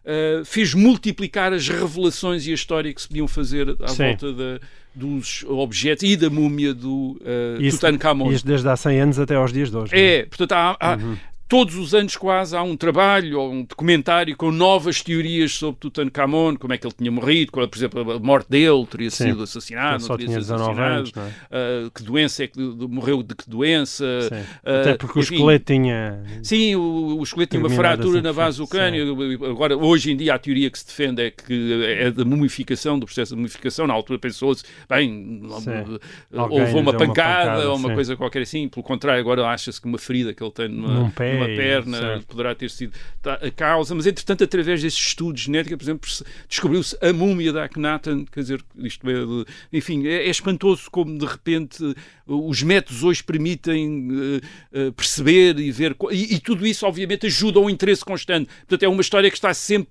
[0.06, 4.04] uh, fez multiplicar as revelações e a história que se podiam fazer à Sim.
[4.04, 4.60] volta da,
[4.94, 8.32] dos objetos e da múmia do uh, isso, Tutankhamon.
[8.32, 9.96] Isto desde há 100 anos até aos dias de hoje.
[9.96, 10.26] É, é?
[10.26, 11.18] portanto, há, há, uhum
[11.54, 16.56] todos os anos quase há um trabalho ou um documentário com novas teorias sobre Tutankhamon,
[16.56, 19.26] como é que ele tinha morrido, qual, por exemplo, a morte dele teria Sim.
[19.26, 21.46] sido assassinado, só não teria tinha sido 19 assassinado, anos, é?
[21.52, 24.04] ah, que doença é que morreu de que doença.
[24.66, 26.24] Ah, Até porque o enfim, esqueleto tinha.
[26.42, 28.72] Sim, o, o esqueleto tinha uma Terminado fratura assim, na base do sim.
[28.72, 29.46] crânio.
[29.46, 33.06] Agora, hoje em dia, a teoria que se defende é que é da mumificação, do
[33.06, 33.86] processo de mumificação.
[33.86, 37.94] Na altura pensou-se, bem, houve uma deu uma pancada, pancada, ou uma sim.
[37.94, 38.68] coisa qualquer assim.
[38.68, 41.98] Pelo contrário, agora acha-se que uma ferida que ele tem numa, Num pé, numa perna
[42.00, 42.28] certo.
[42.28, 43.94] poderá ter sido a causa.
[43.96, 48.26] Mas, entretanto, através desses estudos genéticos, por exemplo, se- descobriu-se a múmia da Akhenaten.
[48.32, 53.24] Quer dizer, isto é, de- enfim, é, é espantoso como de repente os métodos hoje
[53.24, 55.96] permitem eh, eh, perceber e ver.
[56.12, 58.50] E, e tudo isso, obviamente, ajuda ao interesse constante.
[58.60, 59.90] Portanto, é uma história que está sempre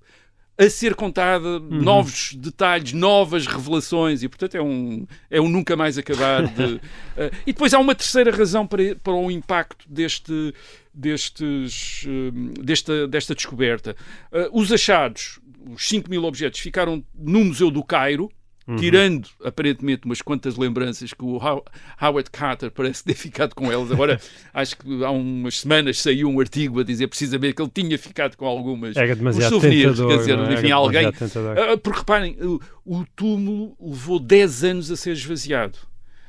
[0.59, 5.97] a ser contada, novos detalhes, novas revelações, e portanto é um, é um nunca mais
[5.97, 6.47] acabar.
[6.47, 6.81] De,
[7.17, 10.55] eh, e depois há uma terceira razão para, para o impacto deste,
[10.93, 13.97] destes, eh, desta, desta descoberta.
[14.31, 18.31] Eh, os achados, os 5 mil objetos, ficaram no Museu do Cairo,
[18.79, 21.65] tirando aparentemente umas quantas lembranças que o How-
[22.01, 23.91] Howard Carter parece ter ficado com elas.
[23.93, 24.21] Agora,
[24.55, 28.37] acho que há umas semanas saiu um artigo a dizer precisamente que ele tinha ficado
[28.37, 30.09] com algumas Era uns demasiado souvenirs, tentador.
[30.09, 30.55] quer dizer, é?
[30.55, 31.13] enfim, Era alguém.
[31.13, 31.59] tentador.
[31.59, 35.79] Ah, porque reparem, o, o túmulo levou 10 anos a ser esvaziado.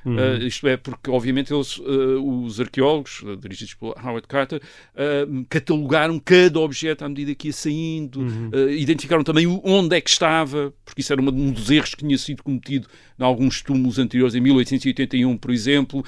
[0.06, 0.18] Uhum.
[0.20, 4.62] Ah, isto é, porque obviamente eles, ah, os arqueólogos, ah, dirigidos por Howard Carter,
[4.96, 8.52] ah, catalogaram cada objeto à medida que ia saindo, Uhum.
[8.70, 12.04] identificaram também o- onde é que estava, porque isso era uma- um dos erros que
[12.06, 12.88] tinha sido cometido
[13.20, 16.04] em alguns túmulos anteriores, em 1881, por exemplo.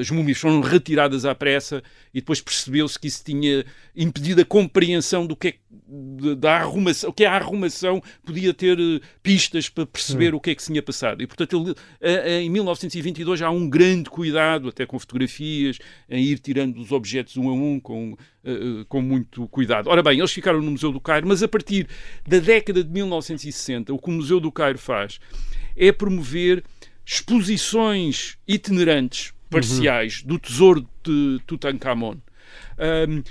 [0.00, 1.82] As múmias foram retiradas à pressa
[2.14, 3.64] e depois percebeu-se que isso tinha
[3.94, 5.54] impedido a compreensão do que é
[6.36, 8.78] da arrumação, que a arrumação podia ter
[9.22, 11.22] pistas para perceber o que é que se tinha passado.
[11.22, 12.42] E, portanto, ele, eh, eh,
[13.22, 15.78] em 1922 há um grande cuidado, até com fotografias,
[16.08, 19.88] em ir tirando os objetos um a um com, eh, com muito cuidado.
[19.88, 21.88] Ora bem, eles ficaram no Museu do Cairo, mas a partir
[22.26, 25.18] da década de 1960, o que o Museu do Cairo faz
[25.76, 26.62] é promover
[27.04, 32.16] exposições itinerantes parciais do tesouro de Tutankhamon.
[32.78, 33.22] Ahm,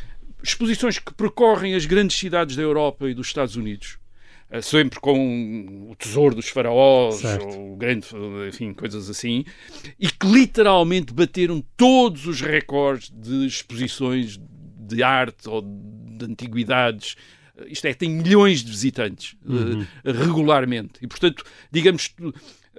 [0.44, 4.00] exposições que percorrem as grandes cidades da Europa e dos Estados Unidos.
[4.50, 8.08] Ah, Sempre com o tesouro dos faraós, ou grande,
[8.48, 9.44] enfim, coisas assim,
[10.00, 14.40] e que literalmente bateram todos os recordes de exposições
[14.88, 17.16] de arte ou de antiguidades.
[17.68, 19.36] Isto é, tem milhões de visitantes
[20.06, 20.94] eh, regularmente.
[21.02, 22.14] E, portanto, digamos,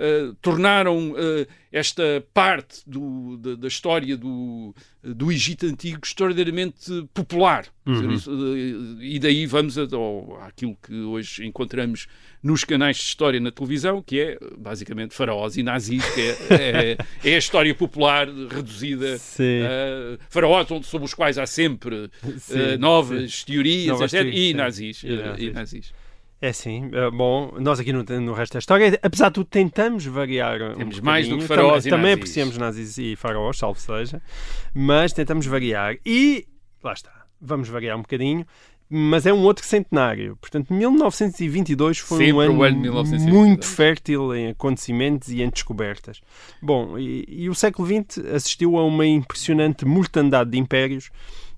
[0.00, 7.66] eh, tornaram eh, esta parte do- da, da história do, do Egito Antigo extraordinariamente popular.
[7.84, 12.06] Dizer, isso, eh, e daí vamos a- ao, àquilo que hoje encontramos
[12.42, 17.30] nos canais de história na televisão, que é basicamente faraós e nazis, que é, é,
[17.30, 19.62] é a história popular reduzida Sim.
[19.62, 22.08] Uh, faraós onde- sobre os quais há sempre
[22.38, 24.22] Sim, uh, novas teorias, Novas etc.
[24.22, 24.54] teorias, e sim.
[24.54, 25.02] nazis.
[25.02, 25.42] E uh, nazis.
[25.42, 25.92] e nazis.
[26.40, 30.06] É sim, eh, bom, nós aqui no, no resto da história, apesar de tudo, tentamos
[30.06, 30.62] variar.
[30.62, 34.22] um Temos mais do que faraós também, e também apreciamos nazis e faraós, salvo seja,
[34.72, 35.96] mas tentamos variar.
[36.06, 36.46] E
[36.82, 38.46] lá está, vamos variar um bocadinho,
[38.88, 40.36] mas é um outro centenário.
[40.40, 43.46] Portanto, 1922 foi Sempre um ano, ano de 1922.
[43.48, 46.20] muito fértil em acontecimentos e em descobertas.
[46.62, 51.10] Bom, e, e o século XX assistiu a uma impressionante mortandade de impérios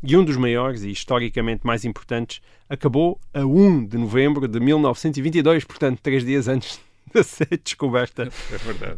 [0.02, 5.64] e um dos maiores e historicamente mais importantes acabou a 1 de novembro de 1922,
[5.64, 6.80] portanto, três dias antes
[7.12, 8.30] de ser descoberta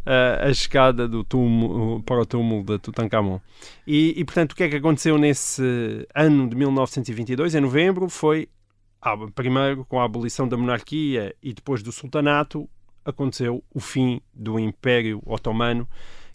[0.05, 3.41] É a, a escada do túmulo, para o túmulo de Tutankhamon.
[3.87, 8.49] E, e, portanto, o que é que aconteceu nesse ano de 1922, em novembro, foi,
[9.01, 12.69] ah, primeiro, com a abolição da monarquia e depois do sultanato,
[13.05, 15.89] aconteceu o fim do Império Otomano,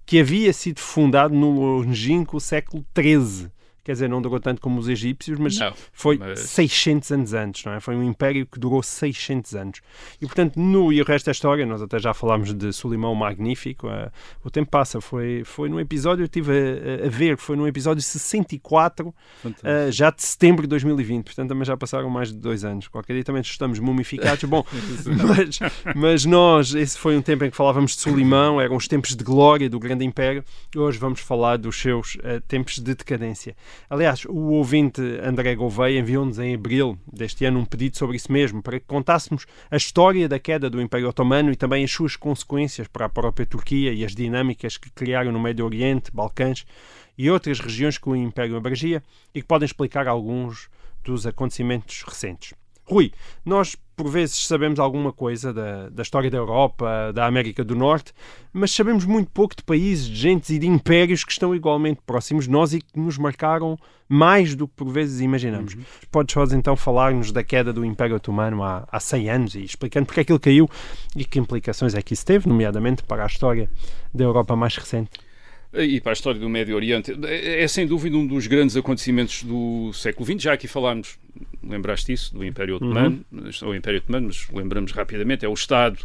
[0.05, 3.51] que havia sido fundado no longínquo século XIII.
[3.87, 7.63] Quer dizer, não durou tanto como os egípcios, mas Não, foi mas- 600 anos antes,
[7.63, 7.79] não é?
[7.79, 9.79] Foi um império que durou 600 anos.
[10.21, 13.87] E, portanto, no e o resto da história, nós até já falámos de Solimão Magnífico,
[13.87, 14.11] eh,
[14.43, 18.03] o tempo passa, foi, foi num episódio, eu estive a, a ver, foi num episódio
[18.03, 19.65] 64, Fantástico.
[19.65, 22.89] eh, já de setembro de 2020, portanto também já passaram mais de dois anos.
[22.89, 24.43] Qualquer dia também estamos mumificados.
[24.43, 24.65] Bom,
[25.05, 25.59] mas,
[25.95, 29.23] mas nós, esse foi um tempo em que falávamos de Solimão, eram os tempos de
[29.23, 30.43] glória do grande império,
[30.75, 33.55] hoje vamos falar dos seus eh, tempos de decadência.
[33.89, 38.61] Aliás, o ouvinte André Gouveia enviou-nos em abril deste ano um pedido sobre isso mesmo,
[38.61, 42.87] para que contássemos a história da queda do Império Otomano e também as suas consequências
[42.87, 46.65] para a própria Turquia e as dinâmicas que criaram no Médio Oriente, Balcãs
[47.17, 49.01] e outras regiões que o Império abrangia
[49.33, 50.69] e que podem explicar alguns
[51.03, 52.53] dos acontecimentos recentes.
[52.83, 53.11] Rui,
[53.43, 58.13] nós por vezes sabemos alguma coisa da, da história da Europa, da América do Norte,
[58.53, 62.45] mas sabemos muito pouco de países, de gentes e de impérios que estão igualmente próximos
[62.45, 63.75] de nós e que nos marcaram
[64.07, 65.73] mais do que por vezes imaginamos.
[65.73, 65.81] Uhum.
[66.11, 70.05] Podes só então falar-nos da queda do Império Otomano há, há 100 anos e explicando
[70.05, 70.69] porque é que ele caiu
[71.15, 73.67] e que implicações é que isso teve, nomeadamente para a história
[74.13, 75.09] da Europa mais recente.
[75.73, 79.43] E para a história do Médio Oriente, é, é sem dúvida um dos grandes acontecimentos
[79.43, 80.41] do século XX.
[80.41, 81.17] Já aqui falámos,
[81.61, 83.69] lembraste isso, do Império Otomano, uhum.
[83.69, 85.99] o Império Otomano, mas lembramos rapidamente, é o Estado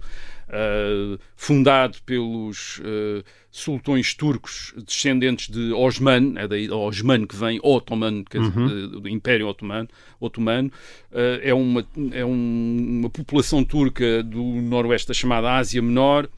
[0.49, 8.25] uh, fundado pelos uh, sultões turcos descendentes de Osman, é daí Osman que vem, Ottoman,
[8.25, 9.01] que uhum.
[9.01, 10.73] do Império Otomano, otomano
[11.13, 16.29] uh, é, uma, é um, uma população turca do noroeste da chamada Ásia Menor.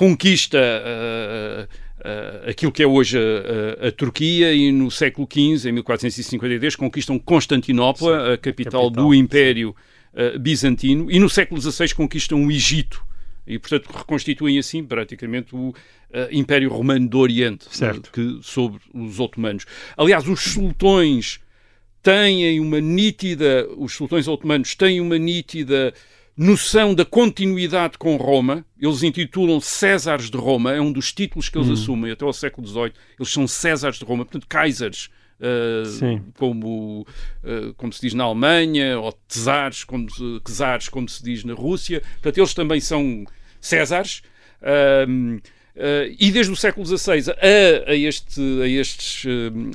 [0.00, 5.68] Conquista uh, uh, aquilo que é hoje a, a, a, Turquia e no século XV,
[5.68, 9.76] em 1452, conquistam Constantinopla, Sim, a capital, capital, do Império
[10.14, 13.04] uh, Bizantino, e no século XVI conquistam o Egito.
[13.46, 15.74] E, portanto, reconstituem assim praticamente o
[16.30, 17.66] Império Romano do Oriente
[18.10, 19.66] que, sobre os otomanos.
[19.98, 21.40] Aliás, os sultões
[22.02, 25.92] têm uma nítida, os sultões otomanos têm uma nítida
[26.40, 28.64] noção da continuidade com Roma.
[28.80, 31.74] Eles intitulam Césares de Roma, é um dos títulos que eles hum.
[31.74, 32.92] assumem até ao século XVIII.
[33.18, 35.10] Eles são Césares de Roma, portanto, Kaisers.
[35.38, 37.00] Uh, como,
[37.44, 40.06] uh, como se diz na Alemanha, ou Czares, como,
[40.44, 42.00] Czares, como se diz na Rússia.
[42.00, 43.24] Portanto, eles também são
[43.60, 44.22] Césares.
[44.62, 45.40] Uh,
[46.18, 49.24] e desde o século XVI a, a, este, a, estes,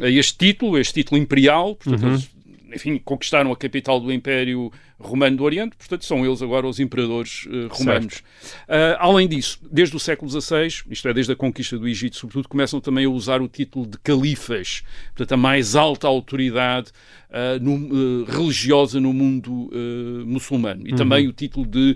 [0.03, 2.09] a este título, este título imperial, portanto, uhum.
[2.11, 2.29] eles,
[2.75, 7.45] enfim, conquistaram a capital do Império romano do Oriente, portanto são eles agora os imperadores
[7.45, 8.23] uh, romanos.
[8.67, 12.47] Uh, além disso, desde o século XVI, isto é, desde a conquista do Egito, sobretudo,
[12.47, 16.91] começam também a usar o título de califas, portanto a mais alta autoridade
[17.29, 19.69] uh, no, religiosa no mundo
[20.25, 20.87] muçulmano.
[20.87, 20.97] E uhum.
[20.97, 21.95] também o título de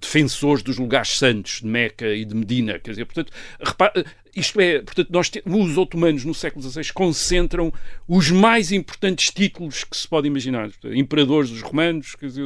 [0.00, 2.78] defensores dos lugares santos de Meca e de Medina.
[2.78, 7.72] Quer dizer, portanto, repare, isto é, portanto, nós os otomanos no século XVI concentram
[8.06, 10.70] os mais importantes títulos que se pode imaginar.
[10.84, 12.44] Imperadores dos romanos, quer dizer,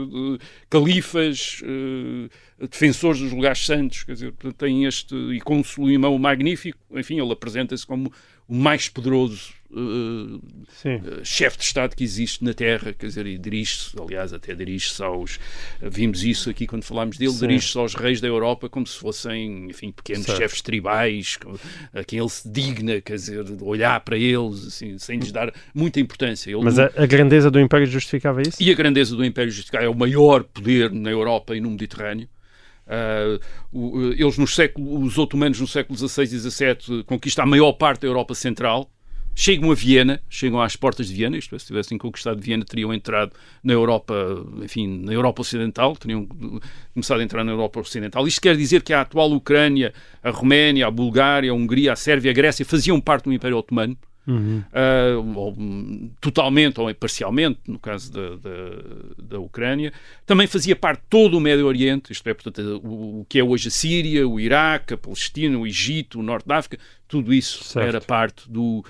[0.71, 2.31] califas, uh,
[2.67, 7.33] defensores dos lugares santos, quer dizer, tem este, e com o Sulimão magnífico, enfim, ele
[7.33, 8.13] apresenta-se como
[8.49, 13.39] o mais poderoso uh, uh, chefe de Estado que existe na Terra, quer dizer, e
[13.39, 15.39] dirige-se, aliás, até dirige-se aos.
[15.81, 19.93] Vimos isso aqui quando falámos dele, dirige-se aos reis da Europa como se fossem, enfim,
[19.93, 20.39] pequenos certo.
[20.39, 21.39] chefes tribais,
[21.93, 26.01] a quem ele se digna, quer dizer, olhar para eles, assim, sem lhes dar muita
[26.01, 26.51] importância.
[26.51, 28.63] Ele Mas a, a, grandeza do Império justificava isso?
[28.63, 32.29] E a grandeza do Império justificava é o maior poder na Europa e no Mediterrâneo.
[32.87, 38.03] Uh, eles nos séculos, os otomanos no século XVI e XVII conquistam a maior parte
[38.03, 38.91] da Europa Central
[39.35, 42.95] chegam a Viena, chegam às portas de Viena, isto é, se tivessem conquistado Viena teriam
[42.95, 44.15] entrado na Europa,
[44.63, 46.27] enfim, na Europa Ocidental, teriam
[46.93, 48.27] começado a entrar na Europa Ocidental.
[48.29, 49.93] Isto quer dizer que a atual Ucrânia,
[50.23, 53.97] a Roménia, a Bulgária, a Hungria, a Sérvia, a Grécia faziam parte do Império Otomano,
[54.27, 54.63] Uhum.
[54.73, 55.57] Uh, ou,
[56.21, 59.93] totalmente ou parcialmente, no caso da, da, da, Ucrânia.
[60.25, 63.69] Também fazia parte todo o Médio Oriente, isto é, portanto, o, o, que é hoje
[63.69, 67.87] a Síria, o Iraque, a Palestina, o Egito, o Norte da África, tudo isso certo.
[67.87, 68.85] era parte do uh,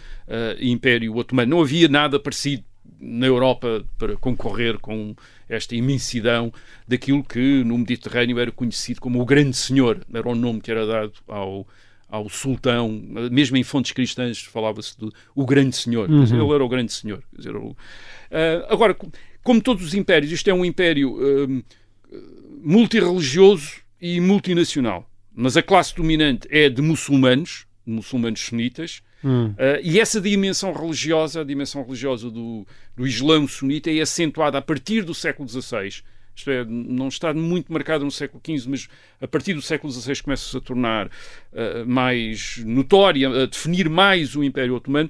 [0.61, 1.51] Império Otomano.
[1.51, 2.62] Não havia nada parecido
[3.01, 5.14] na Europa para concorrer com
[5.49, 6.53] esta imensidão
[6.87, 10.87] daquilo que no Mediterrâneo era conhecido como o Grande Senhor, era o nome que era
[10.87, 11.66] dado ao
[12.14, 16.22] ao sultão, mesmo em fontes cristãs falava-se do o grande senhor, uhum.
[16.22, 17.22] dizer, ele era o grande senhor.
[17.37, 17.77] Dizer, o, uh,
[18.68, 18.96] agora,
[19.42, 21.64] como todos os impérios, isto é um império uh,
[22.62, 30.20] multirreligioso e multinacional, mas a classe dominante é de muçulmanos, muçulmanos sunitas, Uh, e essa
[30.20, 35.48] dimensão religiosa, a dimensão religiosa do, do Islão sunita, é acentuada a partir do século
[35.48, 36.03] XVI
[36.35, 38.88] isto é, não está muito marcado no século XV, mas
[39.20, 44.42] a partir do século XVI começa-se a tornar uh, mais notória, a definir mais o
[44.42, 45.09] Império Otomano,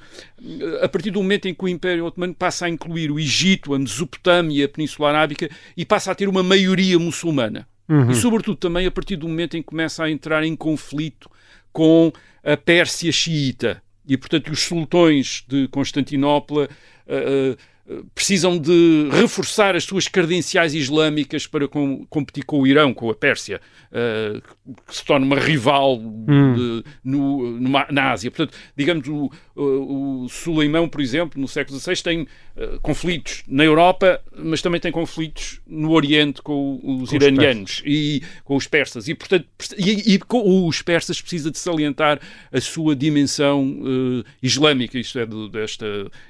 [0.82, 3.78] a partir do momento em que o Império Otomano passa a incluir o Egito, a
[3.78, 7.66] Mesopotâmia, a Península Arábica e passa a ter uma maioria muçulmana.
[7.88, 8.10] Uhum.
[8.10, 11.30] E, sobretudo, também a partir do momento em que começa a entrar em conflito
[11.72, 13.82] com a Pérsia xiita.
[14.06, 16.68] E, portanto, os sultões de Constantinopla.
[17.06, 17.73] Uh, uh,
[18.14, 23.14] precisam de reforçar as suas credenciais islâmicas para com, competir com o Irão, com a
[23.14, 24.40] Pérsia, uh,
[24.86, 26.54] que se torna uma rival hum.
[26.54, 28.30] de, no, numa, na Ásia.
[28.30, 33.64] Portanto, digamos, o, o, o Suleimão, por exemplo, no século XVI, tem uh, conflitos na
[33.64, 38.66] Europa, mas também tem conflitos no Oriente com os com iranianos os e com os
[38.66, 39.08] persas.
[39.08, 42.18] E, portanto, e, e, com os persas precisa de salientar
[42.50, 45.84] a sua dimensão uh, islâmica, isto é, de, desta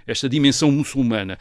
[0.04, 1.38] esta dimensão muçulmana.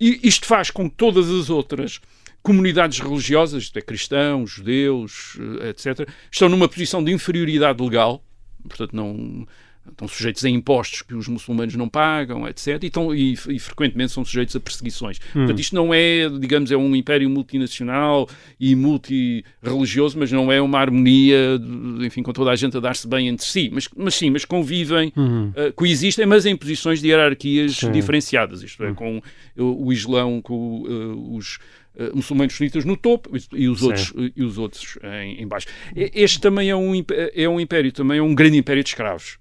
[0.00, 2.00] E isto faz com que todas as outras
[2.42, 8.24] comunidades religiosas, isto é, cristãos, judeus, eh, etc., estão numa posição de inferioridade legal,
[8.66, 9.46] portanto, não
[9.88, 12.82] estão sujeitos a impostos que os muçulmanos não pagam, etc.
[12.82, 15.18] E, estão, e, e frequentemente são sujeitos a perseguições.
[15.30, 15.40] Hum.
[15.40, 18.28] Portanto, isto não é, digamos, é um império multinacional
[18.58, 21.60] e multirreligioso, mas não é uma harmonia,
[22.04, 23.70] enfim, com toda a gente a dar-se bem entre si.
[23.72, 25.50] Mas, mas sim, mas convivem, hum.
[25.50, 27.90] uh, coexistem, mas em posições de hierarquias sim.
[27.90, 28.62] diferenciadas.
[28.62, 28.94] Isto é, hum.
[28.94, 29.22] com
[29.56, 31.58] o, o Islão, com uh, os
[31.96, 35.66] uh, muçulmanos sunitas no topo e os outros, e os outros em, em baixo.
[35.94, 36.92] Este também é um,
[37.34, 39.38] é um império, também é um grande império de escravos.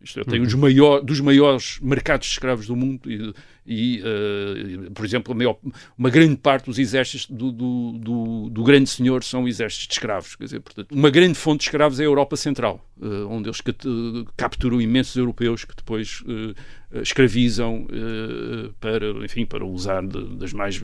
[0.00, 0.60] Isto é, tem uhum.
[0.60, 3.10] maior, dos maiores mercados de escravos do mundo
[3.66, 5.58] e, uh, por exemplo, maior,
[5.98, 10.36] uma grande parte dos exércitos do, do, do, do, grande senhor são exércitos de escravos.
[10.36, 13.60] Quer dizer, portanto, uma grande fonte de escravos é a Europa Central, uh, onde eles
[14.36, 16.54] capturam imensos europeus que depois uh,
[17.02, 17.86] escravizam
[18.80, 20.80] para, enfim, para usar de, das mais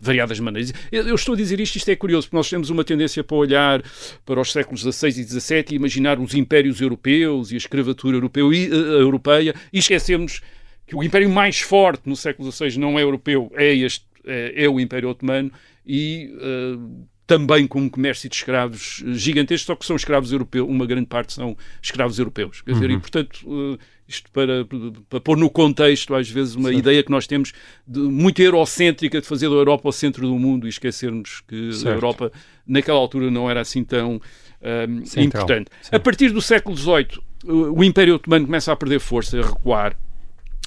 [0.00, 0.72] variadas maneiras.
[0.90, 3.82] Eu estou a dizer isto, isto é curioso, porque nós temos uma tendência para olhar
[4.24, 8.52] para os séculos XVI e XVII e imaginar os impérios europeus e a escravatura europeu,
[8.52, 10.40] europeia e esquecemos
[10.86, 14.68] que o império mais forte no século XVI não é europeu, é, este, é, é
[14.68, 15.50] o Império Otomano
[15.86, 20.86] e uh, também com um comércio de escravos gigantesco, só que são escravos europeus, uma
[20.86, 22.60] grande parte são escravos europeus.
[22.60, 22.96] Quer dizer, uhum.
[22.96, 24.66] e portanto, uh, isto para,
[25.08, 27.52] para pôr no contexto, às vezes, uma ideia que nós temos
[27.86, 31.88] de, muito eurocêntrica de fazer da Europa o centro do mundo e esquecermos que certo.
[31.88, 32.32] a Europa,
[32.66, 35.70] naquela altura, não era assim tão uh, importante.
[35.90, 39.96] A partir do século XVIII, o Império Otomano começa a perder força, a recuar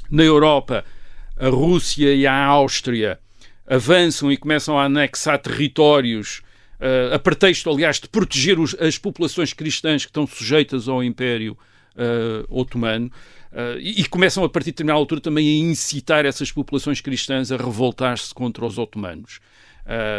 [0.09, 0.83] na Europa,
[1.37, 3.19] a Rússia e a Áustria
[3.67, 6.41] avançam e começam a anexar territórios
[6.79, 11.57] uh, a pretexto, aliás, de proteger os, as populações cristãs que estão sujeitas ao Império
[11.95, 13.11] uh, Otomano.
[13.51, 17.51] Uh, e, e, começam a partir de determinada altura também a incitar essas populações cristãs
[17.51, 19.39] a revoltar-se contra os otomanos.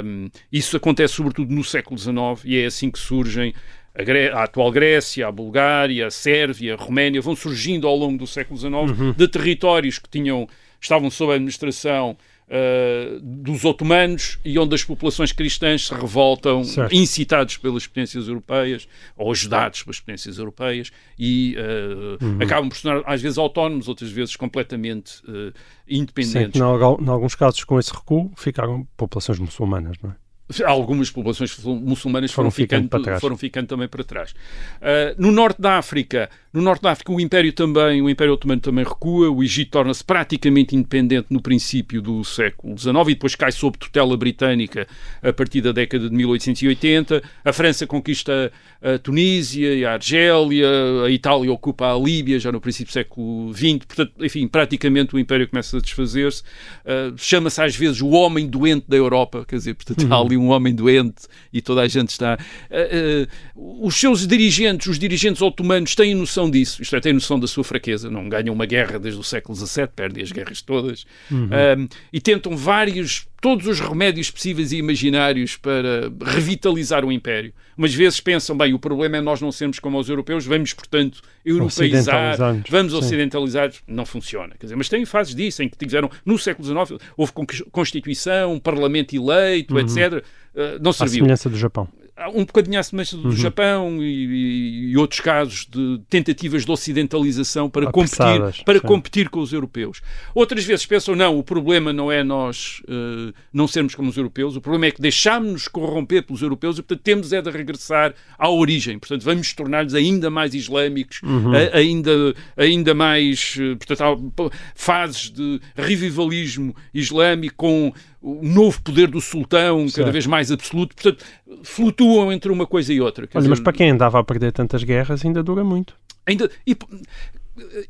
[0.02, 3.54] Um, isso acontece sobretudo no século XIX e é assim que surgem
[3.98, 8.26] a, a, atual Grécia, a Bulgária, a Sérvia, a Roménia, vão surgindo ao longo do
[8.26, 9.12] século XIX uhum.
[9.12, 10.48] de territórios que tinham,
[10.80, 12.16] estavam sob a administração
[12.48, 16.94] uh, dos otomanos e onde as populações cristãs se revoltam, certo.
[16.94, 22.38] incitados pelas potências europeias ou ajudados pelas potências europeias e uh, uhum.
[22.40, 25.52] acabam por se tornar às vezes autónomos, outras vezes completamente uh,
[25.88, 26.60] independentes.
[26.60, 30.27] Sim, em alguns casos com esse recuo ficaram populações muçulmanas, não é?
[30.64, 34.32] Algumas populações muçulmanas foram, foram ficando, ficando foram ficando também para trás.
[34.32, 38.60] Uh, no norte da África, no norte da África o Império também, o Império Otomano
[38.60, 43.52] também recua, o Egito torna-se praticamente independente no princípio do século XIX e depois cai
[43.52, 44.86] sob tutela britânica
[45.22, 47.22] a partir da década de 1880.
[47.44, 50.68] A França conquista a Tunísia e a Argélia,
[51.04, 55.18] a Itália ocupa a Líbia já no princípio do século XX, portanto, enfim, praticamente o
[55.18, 56.42] Império começa a desfazer-se.
[56.84, 60.48] Uh, Chama-se às vezes o homem doente da Europa, quer dizer, portanto, há ali um
[60.48, 62.38] homem doente e toda a gente está.
[62.70, 67.38] Uh, uh, os seus dirigentes, os dirigentes otomanos, têm noção disso, isto é, têm noção
[67.38, 71.04] da sua fraqueza, não ganham uma guerra desde o século XVII, perdem as guerras todas,
[71.30, 71.46] uhum.
[71.46, 77.52] uh, e tentam vários todos os remédios possíveis e imaginários para revitalizar o Império.
[77.76, 81.20] Umas vezes pensam, bem, o problema é nós não sermos como os europeus, vamos, portanto,
[81.44, 82.36] europeizar,
[82.68, 82.98] vamos Sim.
[82.98, 83.70] ocidentalizar.
[83.86, 84.54] Não funciona.
[84.58, 87.32] Quer dizer, mas tem fases disso, em que tiveram, no século XIX, houve
[87.70, 89.80] Constituição, Parlamento eleito, uhum.
[89.80, 90.24] etc.
[90.54, 91.18] Uh, não serviu.
[91.18, 91.88] A semelhança do Japão
[92.34, 93.36] um bocadinho à semelhança do uhum.
[93.36, 99.52] Japão e, e, outros casos de tentativas de ocidentalização para, competir, para competir com os
[99.52, 100.00] europeus.
[100.34, 104.56] Outras vezes pensam, não, o problema não é nós uh, não sermos como os europeus,
[104.56, 108.50] o problema é que deixámos-nos corromper pelos europeus e, portanto, temos é de regressar à
[108.50, 108.98] origem.
[108.98, 111.52] Portanto, vamos tornar-nos ainda mais islâmicos, uhum.
[111.52, 119.08] a, ainda, ainda mais, eh, portanto, há fases de revivalismo islâmico com o novo poder
[119.08, 119.98] do sultão, certo.
[119.98, 121.24] cada vez mais absoluto, portanto,
[121.62, 123.28] flutuam entre uma coisa e outra.
[123.32, 125.94] Olha, dizer, mas para quem andava a perder tantas guerras, ainda dura muito.
[126.26, 126.76] Ainda, e,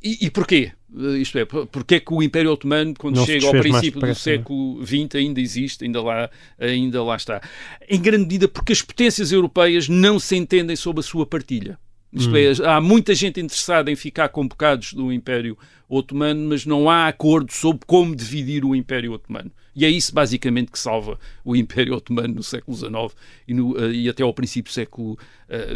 [0.03, 0.73] e, e porquê?
[1.21, 4.85] Isto é, porque é que o Império Otomano, quando Não chega ao princípio do século
[4.85, 7.43] XX, ainda existe, ainda lá, ainda lá está?
[7.89, 11.79] Em grande medida porque as potências europeias não se entendem sob a sua partilha.
[12.13, 12.37] Isto hum.
[12.37, 15.57] é, há muita gente interessada em ficar com bocados do Império
[15.89, 19.51] Otomano, mas não há acordo sobre como dividir o Império Otomano.
[19.75, 23.93] E é isso basicamente que salva o Império Otomano no século XIX e, no, uh,
[23.93, 25.17] e até ao princípio do século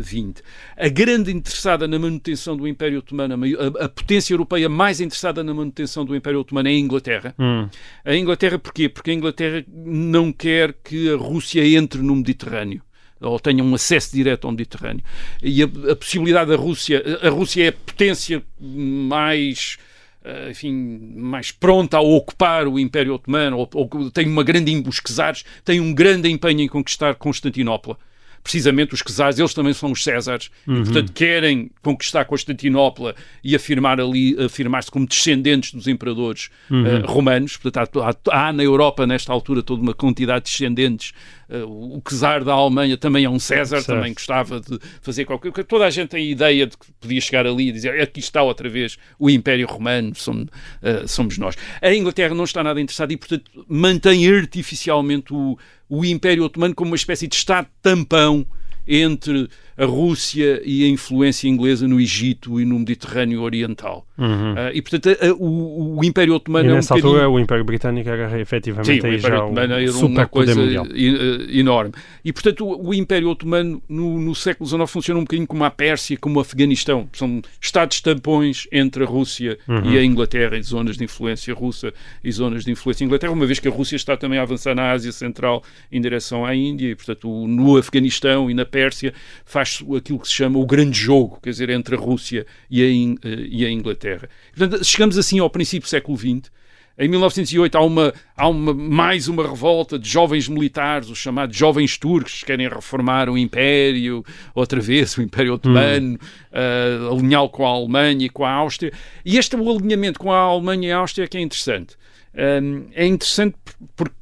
[0.02, 0.42] XX.
[0.76, 5.44] Eh, a grande interessada na manutenção do Império Otomano, a, a, potência europeia mais interessada
[5.44, 7.34] na manutenção do Império Otomano é a Inglaterra.
[7.38, 7.68] Hum.
[8.04, 8.88] A Inglaterra porquê?
[8.88, 12.82] Porque a Inglaterra não quer que a Rússia entre no Mediterrâneo
[13.22, 15.02] ou tenham um acesso direto ao Mediterrâneo.
[15.42, 19.78] E a, a possibilidade da Rússia, a Rússia é a potência mais
[20.24, 25.00] eh, enfim, mais pronta a ocupar o Império Otomano, ou, ou tem uma grande, os
[25.00, 27.98] czares têm um grande empenho em conquistar Constantinopla
[28.42, 30.80] precisamente os czares, eles também são os Césares, uhum.
[30.80, 36.82] e portanto querem conquistar Constantinopla e afirmar ali, afirmar-se como descendentes dos imperadores uhum.
[36.82, 37.56] uh, romanos.
[37.56, 41.12] Portanto, há, há, na Europa, nesta altura, toda uma quantidade de descendentes.
[41.52, 43.86] Uh, o czar da Alemanha também é um César, certo.
[43.88, 45.68] também gostava de fazer qualquer coisa.
[45.68, 48.42] Toda a gente tem a ideia de que podia chegar ali e dizer aqui está
[48.42, 51.54] outra vez o Império Romano, somos, uh, somos nós.
[51.82, 55.58] A Inglaterra não está nada interessada e, portanto, mantém artificialmente o,
[55.90, 58.46] o Império Otomano como uma espécie de Estado tampão
[58.86, 59.48] entre
[59.82, 64.06] a Rússia e a influência inglesa no Egito e no Mediterrâneo Oriental.
[64.16, 64.52] Uhum.
[64.52, 67.64] Uh, e, portanto, a, o, o, Império Otomano e é um nessa altura o Império
[67.64, 71.92] Britânico era efetivamente Sim, o Império Otomano era uma coisa eh, enorme.
[72.24, 75.70] E, portanto, o, o Império Otomano no, no, século XIX funciona um bocadinho como a
[75.70, 77.08] Pérsia, como o Afeganistão.
[77.12, 79.90] São estados tampões entre a Rússia uhum.
[79.90, 83.58] e a Inglaterra, e zonas de influência russa e zonas de influência Inglaterra, uma vez
[83.58, 86.94] que a Rússia está também a avançar na Ásia Central em direção à Índia, e,
[86.94, 89.12] portanto, no Afeganistão e na Pérsia
[89.44, 92.90] faz aquilo que se chama o grande jogo, quer dizer, entre a Rússia e a,
[92.90, 94.28] In, eh, e a Inglaterra.
[94.56, 96.50] Portanto, chegamos assim ao princípio do século XX.
[96.98, 101.96] Em 1908 há, uma, há uma, mais uma revolta de jovens militares, os chamados jovens
[101.96, 104.22] turcos, que querem reformar o Império,
[104.54, 106.18] outra vez o Império Otomano, hum.
[106.52, 108.92] uh, alinhá-lo com a Alemanha e com a Áustria.
[109.24, 111.96] E este o alinhamento com a Alemanha e a Áustria é que é interessante.
[112.34, 113.56] Um, é interessante
[113.96, 114.14] porque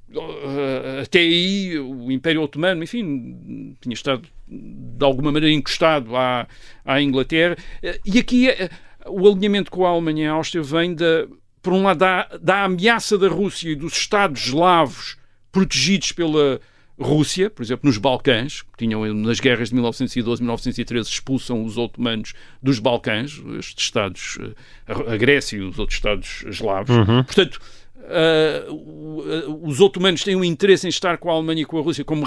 [1.03, 6.47] até aí o Império Otomano, enfim, tinha estado de alguma maneira encostado à,
[6.85, 7.57] à Inglaterra.
[8.05, 8.69] E aqui eh,
[9.07, 11.27] o alinhamento com a Alemanha e a Áustria vem da,
[11.63, 15.17] por um lado, da, da ameaça da Rússia e dos Estados eslavos
[15.53, 16.61] protegidos pela
[16.99, 22.35] Rússia, por exemplo, nos Balcãs, que tinham nas guerras de 1912 1913 expulsam os otomanos
[22.63, 24.39] dos Balcãs, estes Estados,
[24.87, 26.95] eh, a Grécia e os outros Estados eslavos.
[26.95, 27.25] Uhum.
[27.25, 27.59] Portanto,
[28.01, 32.05] uh, os otomanos têm um interesse em estar com a Alemanha e com a Rússia,
[32.05, 32.25] como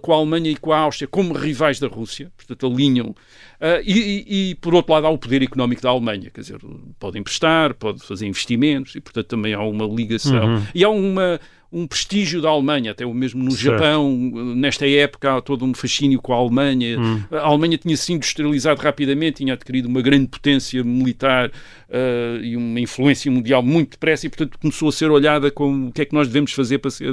[0.00, 3.14] com a Alemanha e com a Áustria como rivais da Rússia, portanto alinham.
[3.60, 6.58] Uh, e, e, e, por outro lado há o poder económico da Alemanha, quer dizer,
[6.98, 10.56] pode emprestar, pode fazer investimentos e portanto também há uma ligação.
[10.56, 10.62] Uhum.
[10.74, 11.40] E há uma
[11.70, 13.78] um prestígio da Alemanha, até mesmo no certo.
[13.78, 14.10] Japão,
[14.56, 16.98] nesta época há todo um fascínio com a Alemanha.
[16.98, 17.22] Hum.
[17.30, 22.80] A Alemanha tinha se industrializado rapidamente, tinha adquirido uma grande potência militar uh, e uma
[22.80, 26.14] influência mundial muito depressa e, portanto, começou a ser olhada como o que é que
[26.14, 27.04] nós devemos fazer para ser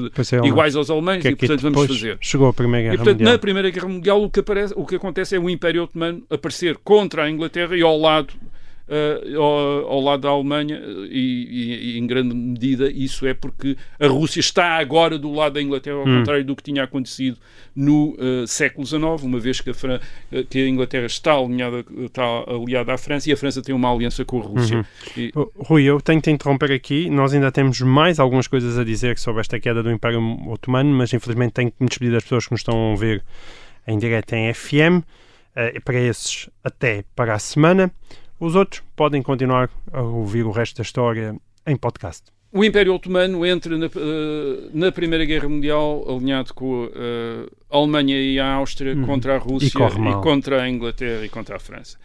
[0.43, 2.17] é, iguais aos alemães que é que e, portanto, vamos fazer.
[2.21, 3.33] Chegou a Primeira Guerra e, portanto, Mundial.
[3.33, 6.77] Na Primeira Guerra Mundial o que, aparece, o que acontece é o Império Otomano aparecer
[6.77, 8.33] contra a Inglaterra e ao lado
[8.87, 13.77] uh, ao, ao, lado da Alemanha e, e, e, em grande medida isso é porque
[13.99, 16.19] a Rússia está agora do lado da Inglaterra, ao hum.
[16.19, 17.37] contrário do que tinha acontecido
[17.75, 19.99] no uh, século XIX, uma vez que a, Fran
[20.49, 24.23] que a Inglaterra está, alinhada, está aliada à França e a França tem uma aliança
[24.23, 24.77] com a Rússia.
[24.77, 24.83] Uhum.
[25.17, 25.31] E...
[25.57, 27.09] Rui, eu tenho de interromper aqui.
[27.09, 31.13] Nós ainda temos mais algumas coisas a dizer sobre esta queda do Império Otomano, mas
[31.13, 33.23] infelizmente tenho que me despedir das pessoas que nos estão a ver
[33.87, 35.03] em direto em FM.
[35.55, 37.89] Uh, para esses, até para a semana.
[38.39, 42.23] Os outros podem continuar a ouvir o resto da história em podcast.
[42.51, 43.89] O Império Otomano entra na, uh,
[44.73, 46.89] na Primeira Guerra Mundial alinhado com uh,
[47.69, 49.05] a Alemanha e a Áustria uhum.
[49.05, 51.97] contra a Rússia e, e, contra a Inglaterra e contra a França.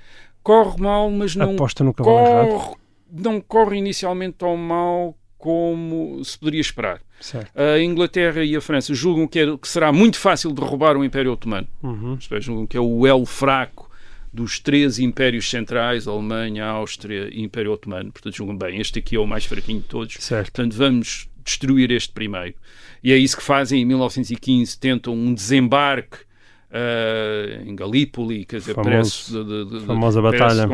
[0.43, 2.77] Corre mal, mas não Aposta no corre,
[3.13, 7.01] não corre inicialmente tão mal como se poderia esperar.
[7.21, 7.51] Certo.
[7.55, 11.33] A Inglaterra e a França julgam que, é, que será muito fácil derrubar o Império
[11.33, 11.67] Otomano.
[11.83, 12.19] Uhum.
[12.31, 13.90] É, julgam que é o elo fraco
[14.33, 18.13] dos três impérios centrais, Alemanha, Áustria e Império Otomano.
[18.13, 20.15] Portanto, julgam bem, este aqui é o mais fraquinho de todos.
[20.21, 20.53] Certo.
[20.53, 22.55] Portanto, vamos destruir este primeiro.
[23.03, 26.31] E é isso que fazem em 1915, tentam um desembarque
[26.71, 30.69] Uh, em Galípoli, quer dizer, Famoso, de, de, de, famosa batalha.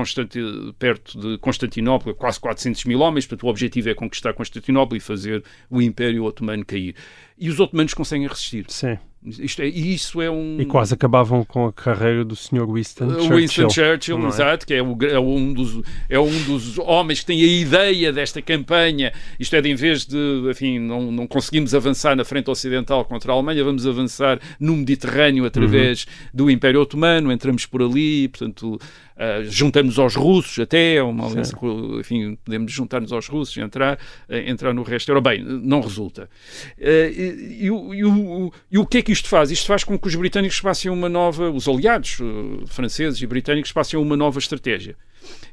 [0.79, 5.43] Perto de Constantinopla, quase 400 mil homens, portanto o objetivo é conquistar Constantinopla e fazer
[5.71, 6.95] o Império Otomano cair.
[7.39, 8.67] E os otomanos conseguem resistir.
[8.69, 8.99] Sim.
[9.27, 10.57] Isto é, isso é um.
[10.61, 12.65] E quase acabavam com a carreira do Sr.
[12.73, 13.37] Winston Churchill.
[13.37, 14.29] Winston Churchill, é?
[14.29, 18.13] exato, que é, o, é, um dos, é um dos homens que tem a ideia
[18.13, 19.13] desta campanha.
[19.41, 20.17] Isto é, de em vez de,
[20.49, 25.45] enfim, não, não conseguimos avançar na frente ocidental contra a Alemanha, vamos avançar no Mediterrâneo
[25.45, 26.29] através uhum.
[26.33, 28.79] do Império Otomano, entramos por ali, portanto,
[29.17, 31.57] Uh, juntamos aos russos até, é uma aliança,
[31.99, 33.95] enfim, podemos juntar-nos aos russos e entrar,
[34.29, 35.11] uh, entrar no resto.
[35.11, 36.29] Ora bem, não resulta.
[36.77, 39.51] Uh, e, e, e, e, o que é que isto faz?
[39.51, 42.19] Isto faz com que os britânicos passem uma nova, os aliados
[42.67, 44.95] franceses e britânicos passem uma nova estratégia,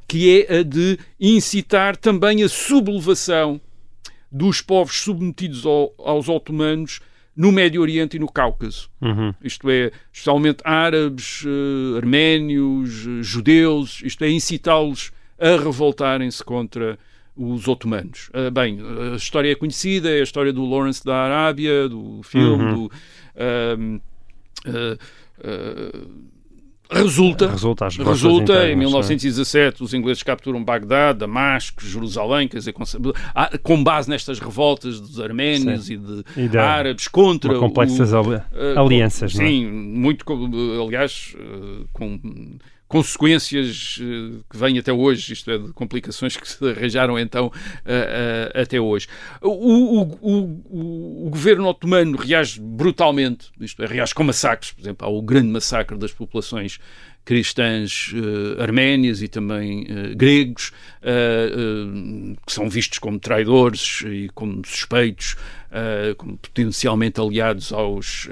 [0.09, 3.61] que é a de incitar também a sublevação
[4.29, 6.99] dos povos submetidos ao, aos otomanos
[7.35, 8.89] no Médio Oriente e no Cáucaso.
[9.01, 9.33] Uhum.
[9.43, 16.97] Isto é, especialmente árabes, uh, arménios, uh, judeus, isto é, incitá-los a revoltarem-se contra
[17.35, 18.29] os otomanos.
[18.29, 18.79] Uh, bem,
[19.11, 22.73] a história é conhecida, é a história do Lawrence da Arábia, do filme, Uhum.
[22.73, 22.91] do.
[23.79, 23.95] um,
[24.67, 24.97] uh,
[25.39, 26.32] uh,
[27.01, 28.85] Resulta, Resulta resulta internas, em não é?
[28.85, 32.83] 1917 os ingleses capturam Bagdá, Damasco, Jerusalém, quer dizer, com,
[33.35, 38.17] ah, com base nestas revoltas dos arménios e de E da- árabes contra complexas o,
[38.51, 39.47] Uh, alianças, com- é?
[39.47, 40.25] Sim, muito,
[40.85, 42.19] aliás, uh, com
[42.93, 47.49] consequências uh, que vêm até hoje, isto é, de complicações que se arranjaram então uh,
[47.49, 49.07] uh, até hoje.
[49.41, 55.07] O, o, o, o- governo otomano reage brutalmente, isto é, reage com massacres, por exemplo,
[55.07, 56.77] há o grande massacre das populações
[57.25, 60.71] cristãs uh, arménias e também uh, gregos,
[61.01, 65.35] uh, que são vistos como traidores e como suspeitos,
[66.19, 68.29] como potencialmente aliados aos,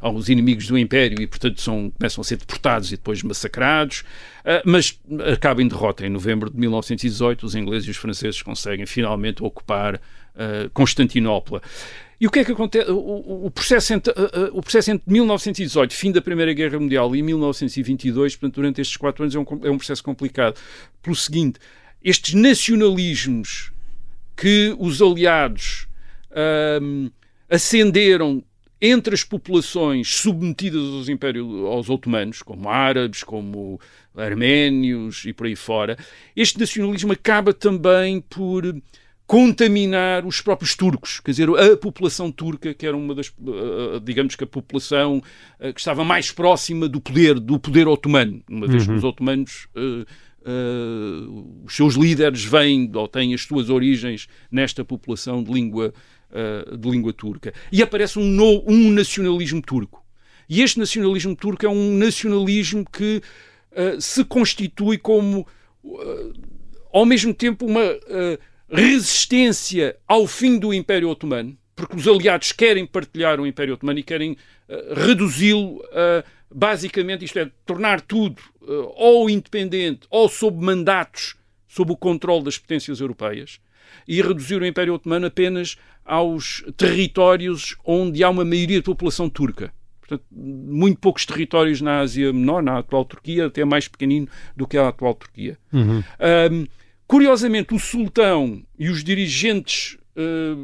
[0.00, 4.02] aos inimigos do Império e, portanto, são, começam a ser deportados e depois massacrados.
[4.64, 4.98] Mas
[5.32, 6.04] acaba em derrota.
[6.04, 10.00] Em novembro de 1918, os ingleses e os franceses conseguem finalmente ocupar
[10.74, 11.62] Constantinopla.
[12.20, 12.90] E o que é que acontece?
[12.90, 17.16] O, o- processo entre, uh, uh, o processo entre 1918, fim da Primeira Guerra Mundial,
[17.16, 20.60] e 1922, portanto, durante estes quatro anos, é um, é um processo complicado.
[21.02, 21.58] Pelo seguinte,
[22.04, 23.72] estes nacionalismos
[24.36, 25.86] que os aliados
[26.30, 27.08] ahm,
[27.48, 28.44] acenderam
[28.82, 33.78] entre as populações submetidas aos impérios aos otomanos, como árabes, como
[34.16, 35.98] arménios e por aí fora,
[36.34, 38.74] este nacionalismo acaba também por
[39.30, 44.34] contaminar os próprios turcos, quer dizer, a população turca, que era uma das, eh, digamos
[44.34, 45.22] que a população
[45.60, 49.68] eh, que estava mais próxima do poder, do poder otomano, uma vez que os otomanos
[49.76, 50.04] eh,
[50.44, 51.28] eh,
[51.64, 55.94] os seus líderes vêm ou têm as suas origens nesta população de língua,
[56.32, 57.54] eh, de língua turca.
[57.70, 60.04] E aparece um, no- um nacionalismo turco.
[60.48, 63.22] E este nacionalismo turco é um nacionalismo que
[63.70, 65.46] eh, se constitui como,
[65.84, 66.32] eh,
[66.92, 68.36] ao mesmo tempo, uma eh,
[68.70, 74.02] resistência ao fim do Império Otomano, porque os aliados querem partilhar o Império Otomano e
[74.02, 74.36] querem
[74.68, 78.66] eh, reduzi-lo a, basicamente, isto é, tornar tudo eh,
[78.96, 83.60] ou independente ou sob mandatos, sob o controle das potências europeias,
[84.06, 89.72] e reduzir o Império Otomano apenas aos territórios onde há uma maioria de população turca.
[90.00, 94.76] Portanto, muito poucos territórios na Ásia Menor, na atual Turquia, até mais pequenino do que
[94.76, 95.56] a atual Turquia.
[96.18, 96.66] Ahm,
[97.10, 100.54] curiosamente, o sultão e os dirigentes ah,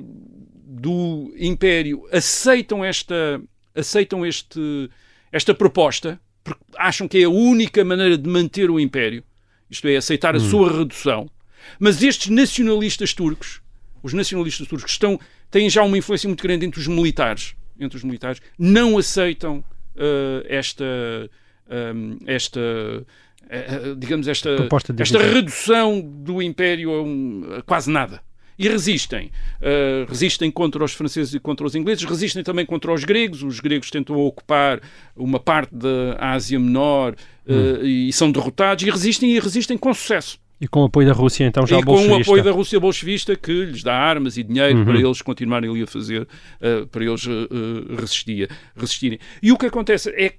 [0.64, 3.42] do Império aceitam esta,
[3.74, 4.88] aceitam este,
[5.32, 9.24] esta proposta, porque acham que é a única maneira de manter o Império,
[9.68, 11.28] isto é, aceitar a sua redução.
[11.80, 13.61] Mas estes nacionalistas turcos,
[14.01, 15.18] os nacionalistas turcos, estão,
[15.51, 19.64] têm já uma influência muito grande entre os militares, entre os militares, não aceitam
[19.97, 20.84] ah, esta,
[21.68, 23.05] ahm, esta eh,
[23.97, 24.51] digamos, esta,
[24.99, 28.20] esta redução do Império a, um- a quase nada.
[28.59, 29.30] E resistem.
[29.61, 33.42] Uh, resistem contra os franceses e contra os ingleses, resistem também contra os gregos.
[33.42, 34.80] Os gregos tentam ocupar
[35.14, 37.14] uma parte da Ásia Menor
[37.47, 40.38] uh, e são derrotados e resistem e resistem com sucesso.
[40.59, 43.36] E com o apoio da Rússia, então, já e com o apoio da Rússia bolchevista
[43.36, 44.84] que lhes dá armas e dinheiro Uhum.
[44.86, 47.28] para eles continuarem ali a fazer, uh, para eles
[47.94, 49.18] resistia, resistirem.
[49.42, 50.36] E o que acontece é que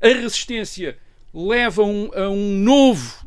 [0.00, 0.96] a resistência
[1.36, 3.26] leva um- a um novo,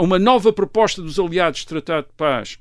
[0.00, 2.58] uma nova proposta dos aliados de tratado de paz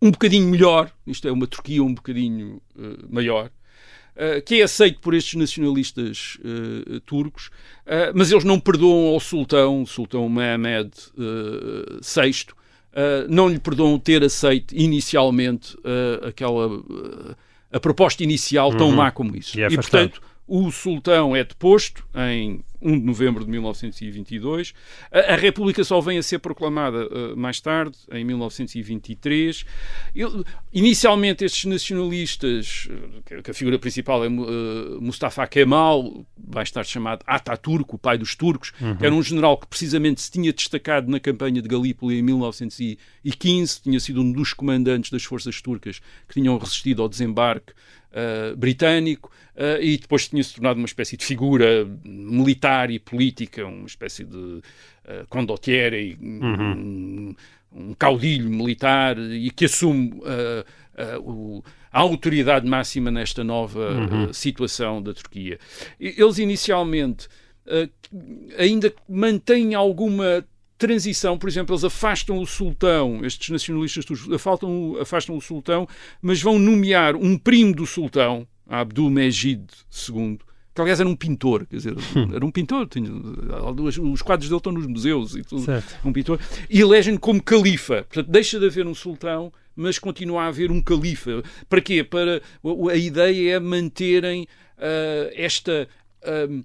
[0.00, 5.00] um bocadinho melhor, isto é, uma Turquia um bocadinho uh, maior, uh, que é aceito
[5.00, 7.50] por estes nacionalistas uh, turcos,
[8.14, 10.90] mas eles não perdoam ao sultão, o sultão Mehmed
[12.02, 12.46] VI,
[13.28, 15.76] não lhe perdoam ter aceito inicialmente
[16.26, 16.68] aquela
[17.72, 19.56] a proposta inicial tão má como isso.
[19.56, 19.82] E E, afastado.
[20.10, 24.72] portanto, o sultão é deposto em 1 de novembro de 1922.
[25.10, 29.64] A, a República só vem a ser proclamada uh, mais tarde, em 1923.
[30.14, 36.70] Eu- inicialmente, estes nacionalistas, uh, que, que a figura principal é uh, Mustafa Kemal, mais
[36.70, 40.52] tarde chamado Ataturk, o pai dos turcos, que era um general que precisamente se tinha
[40.52, 46.00] destacado na campanha de Galípoli em 1915, tinha sido um dos comandantes das forças turcas
[46.28, 47.72] que tinham resistido ao desembarque
[48.16, 53.66] uh, britânico uh, e depois tinha se tornado uma espécie de figura militar e política,
[53.66, 54.62] uma espécie de uh,
[55.28, 57.34] condottiere, um,
[57.72, 60.12] um caudilho militar e que assume
[61.22, 61.62] o-
[61.92, 63.90] a autoridade máxima nesta nova
[64.30, 65.58] uh, situação da Turquia.
[66.00, 67.28] Eles inicialmente
[68.58, 70.44] ainda mantêm alguma
[70.78, 75.88] transição, por exemplo, eles afastam o sultão, estes nacionalistas turcos afastam, o- afastam o sultão,
[76.20, 79.62] mas vão nomear um primo do sultão, Abdul Mejid
[80.08, 80.38] II,
[80.74, 82.28] que aliás era um pintor, quer dizer, Hum.
[82.34, 83.08] era um pintor, tinha,
[84.12, 85.96] os quadros dele estão nos museus e tudo, Certo.
[86.04, 90.46] um pintor, e elegem como califa, portanto deixa de haver um sultão, mas continua a
[90.48, 91.42] haver um califa.
[91.68, 92.02] Para quê?
[92.04, 92.42] Para,
[92.90, 94.46] a ideia é manterem
[94.78, 95.88] ah, esta
[96.22, 96.62] ah,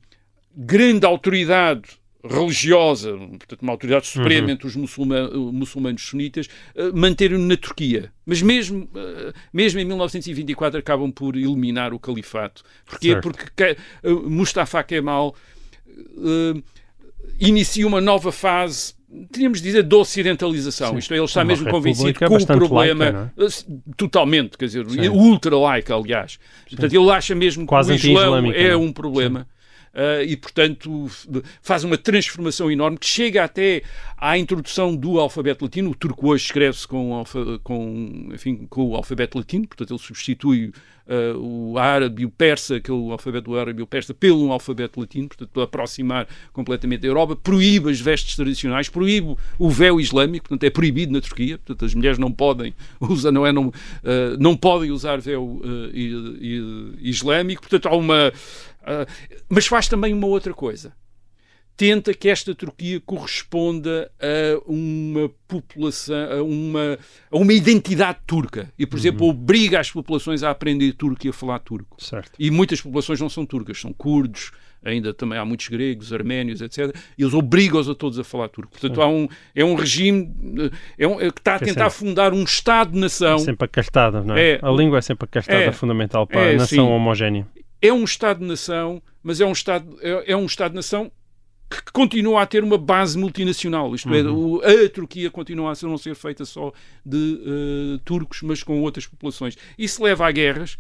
[0.56, 1.84] grande autoridade
[2.24, 8.12] religiosa, portanto uma autoridade suprema entre os muçulma- muçulmanos sunitas, eh, manterem na Turquia.
[8.26, 12.64] Mas mesmo, eh, mesmo em 1924 acabam por eliminar o califato.
[12.86, 13.10] Porquê?
[13.14, 13.24] Certo.
[13.24, 15.36] Porque que- eh, Mustafa Kemal
[15.88, 16.62] eh,
[17.40, 18.94] inicia uma nova fase,
[19.32, 20.92] teríamos de dizer, de ocidentalização.
[20.92, 20.98] Sim.
[21.00, 23.06] Isto é, ele está mesmo convencido que o problema...
[23.06, 23.48] laica, eh,
[23.98, 25.10] Totalmente, quer dizer, Sim.
[25.10, 26.40] ultra laica, aliás.
[26.70, 28.78] Portanto, ele acha mesmo Quase que o anti-islâmica, é não é?
[28.78, 29.48] um problema.
[29.94, 31.08] Uh, e, portanto,
[31.62, 33.84] faz uma transformação enorme que chega até
[34.18, 35.92] à introdução do alfabeto latino.
[35.92, 37.22] O turco hoje escreve-se com,
[37.62, 38.30] com,
[38.70, 40.72] com o alfabeto latino, portanto, ele substitui
[41.08, 45.28] uh, o árabe e o persa, aquele alfabeto árabe e o persa, pelo alfabeto latino,
[45.28, 47.36] portanto, para aproximar completamente da Europa.
[47.36, 51.94] Proíbe as vestes tradicionais, proíbe o véu islâmico, portanto, é proibido na Turquia, portanto, as
[51.94, 53.74] mulheres não podem usar, não é, não, uh,
[54.40, 55.62] não podem usar véu
[57.02, 58.32] islâmico, portanto, há uma.
[58.82, 59.06] Uh,
[59.50, 60.94] mas faz também uma outra coisa.
[61.78, 67.00] Tenta que esta Turquia corresponda a uma população, a uma,
[67.32, 68.72] a uma identidade turca.
[68.78, 71.96] E, por exemplo, obriga as populações a aprender turco e a falar turco.
[72.04, 72.32] Certo.
[72.38, 74.52] E muitas populações não são turcas, são curdos,
[74.84, 76.96] ainda também há muitos gregos, arménios, etc.
[77.18, 78.72] E eles obrigam-os a todos a falar turco.
[78.74, 81.90] Portanto, há um, é um regime eh, é um- é que está a é tentar
[81.90, 83.40] fundar um Estado-nação.
[83.40, 84.52] Sempre acastada, não é?
[84.54, 84.60] É.
[84.62, 85.72] A língua é sempre acastada É.
[85.72, 87.48] fundamental para É, a nação homogénea.
[87.82, 91.12] É um Estado-nação, mas é um Estado, é, é um Estado-nação
[91.70, 93.96] que continua a ter uma base multinacional.
[93.96, 96.74] Isto é, o- a Turquia continua a ser- não ser feita só
[97.06, 99.58] de eh, turcos, mas com outras populações.
[99.78, 100.78] Isso leva a guerras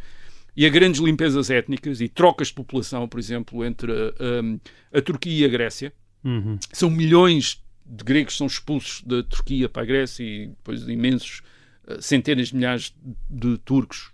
[0.55, 5.43] e a grandes limpezas étnicas e trocas de população, por exemplo, entre a, a Turquia
[5.43, 5.93] e a Grécia.
[6.25, 6.59] Uhum.
[6.73, 11.41] São milhões de gregos que são expulsos da Turquia para a Grécia e depois imensos
[11.99, 12.93] centenas de milhares
[13.29, 14.11] de turcos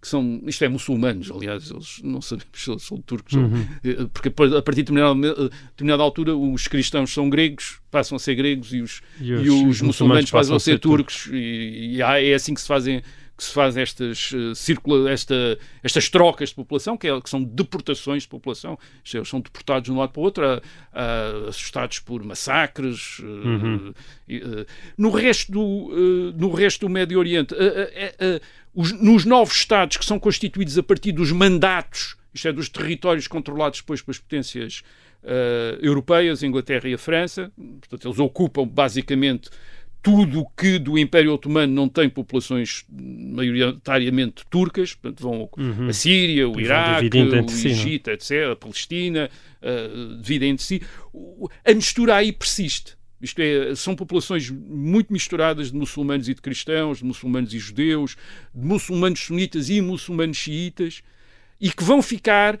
[0.00, 3.42] que são, isto é, muçulmanos, aliás, eles não sabemos se eles são turcos, ou-
[3.84, 8.18] eh, porque a partir de determinada, eh, determinada altura os cristãos são gregos, passam a
[8.18, 10.78] ser gregos e os, E e os- os, os muçulmanos muçulmanos passam a ser ser
[10.78, 11.28] turcos.
[11.32, 13.02] E, e há- é assim que se fazem
[13.38, 17.42] que se faz estas, eh, circula, esta, estas trocas de população, que, é- que são
[17.44, 18.76] deportações de população.
[19.04, 20.60] Isto é, Eles são deportados de um lado para o outro, a-
[20.92, 23.22] a- assustados por massacres.
[23.22, 23.92] eh,
[24.28, 24.66] e, eh,
[24.98, 27.54] no, resto do, eh, no resto do Médio Oriente,
[28.74, 33.26] os- nos novos Estados que são constituídos a partir dos mandatos, isto é, dos territórios
[33.28, 34.82] controlados depois pelas potências
[35.80, 39.50] europeias, a Inglaterra e a França, portanto, eles ocupam basicamente
[40.08, 45.50] tudo o que do Império Otomano não tem populações maioritariamente turcas, portanto vão
[45.86, 47.72] a Síria, o Iraque, o si, não é?
[47.72, 49.30] Egito, etc., a Palestina,
[49.60, 50.82] uh, dividem entre si.
[51.62, 52.96] A mistura aí persiste.
[53.20, 58.16] Isto é, são populações muito misturadas de muçulmanos e de cristãos, de muçulmanos e judeus,
[58.54, 61.02] de muçulmanos sunitas e muçulmanos xiitas,
[61.60, 62.58] e que vão ficar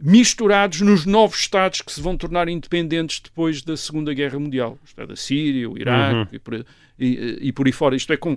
[0.00, 4.78] misturados nos novos Estados que se vão tornar independentes depois da Segunda Guerra Mundial.
[4.84, 6.66] Isto é, da Síria, o Iraque e, por,
[6.98, 7.94] e, e por aí fora.
[7.94, 8.36] Isto é com,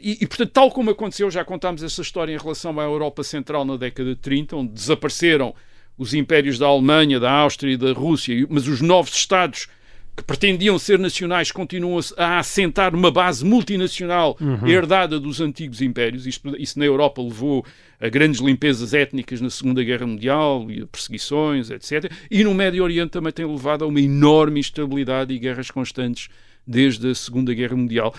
[0.00, 3.64] e, e, portanto, tal como aconteceu, já contámos essa história em relação à Europa Central
[3.64, 5.54] na década de 30, onde desapareceram
[5.98, 9.68] os impérios da Alemanha, da Áustria e da Rússia, mas os novos Estados
[10.16, 14.36] que pretendiam ser nacionais continuam a, assentar uma base multinacional
[14.68, 16.26] herdada dos antigos impérios.
[16.26, 17.64] Isto, isso na Europa levou
[17.98, 22.12] a grandes limpezas étnicas na Segunda Guerra Mundial e a perseguições, etc.
[22.30, 26.28] E no Médio Oriente também tem levado a uma enorme instabilidade e guerras constantes
[26.66, 28.14] desde a Segunda Guerra Mundial.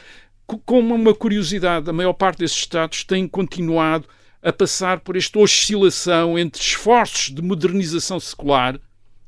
[0.48, 4.08] Co- Como uma curiosidade, a maior parte desses Estados tem continuado
[4.42, 8.78] a passar por esta oscilação entre esforços de modernização secular,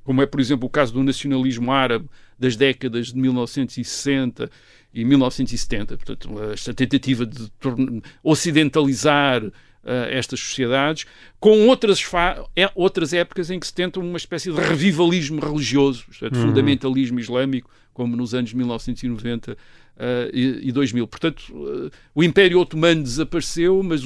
[0.03, 2.05] como é, por exemplo, o caso do nacionalismo árabe
[2.38, 4.50] das décadas de 1960
[4.94, 7.50] e 1970, portanto, esta tentativa de
[8.24, 9.44] ocidentalizar
[9.88, 11.06] eh, estas sociedades,
[11.40, 12.02] com outras,
[12.56, 16.40] é- outras épocas em que se tenta uma espécie de revivalismo religioso, isto é, de
[16.40, 19.56] fundamentalismo islâmico, como nos anos 1990
[19.98, 21.08] eh, e, e 2000.
[21.08, 24.02] Portanto, eh, o Império Otomano desapareceu, mas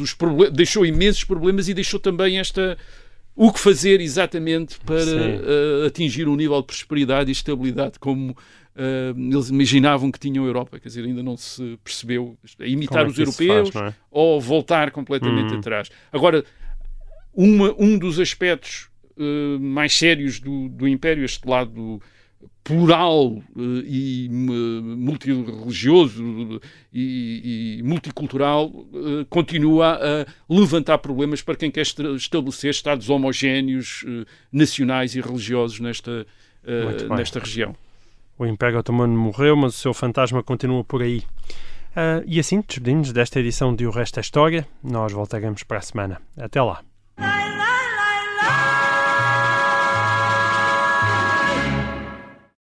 [0.52, 2.78] deixou imensos problemas e deixou também esta
[3.36, 8.36] o que fazer exatamente para eh, atingir um nível de prosperidade e estabilidade como
[8.76, 10.80] eh, eles imaginavam que tinham a Europa.
[10.80, 13.96] Quer dizer, ainda não se percebeu é, imitar é os europeus faz, é?
[14.12, 15.90] ou voltar completamente atrás.
[16.12, 16.44] Agora,
[17.34, 22.02] uma- um dos aspectos eh, mais sérios do, do Império, este lado
[22.64, 26.62] plural eh, e multireligioso
[26.94, 31.86] e, e multicultural eh, continua a levantar problemas para quem quer
[32.16, 36.28] estabelecer Estados homogéneos, eh, nacionais e religiosos nesta,
[37.18, 37.76] nesta região.
[38.38, 41.24] O Império Otomano morreu, mas o seu fantasma continua por aí.
[41.90, 44.68] Uh, e assim despedimos desta edição de O Resto da História.
[44.84, 46.22] Nós voltaremos para a semana.
[46.38, 46.82] Até lá.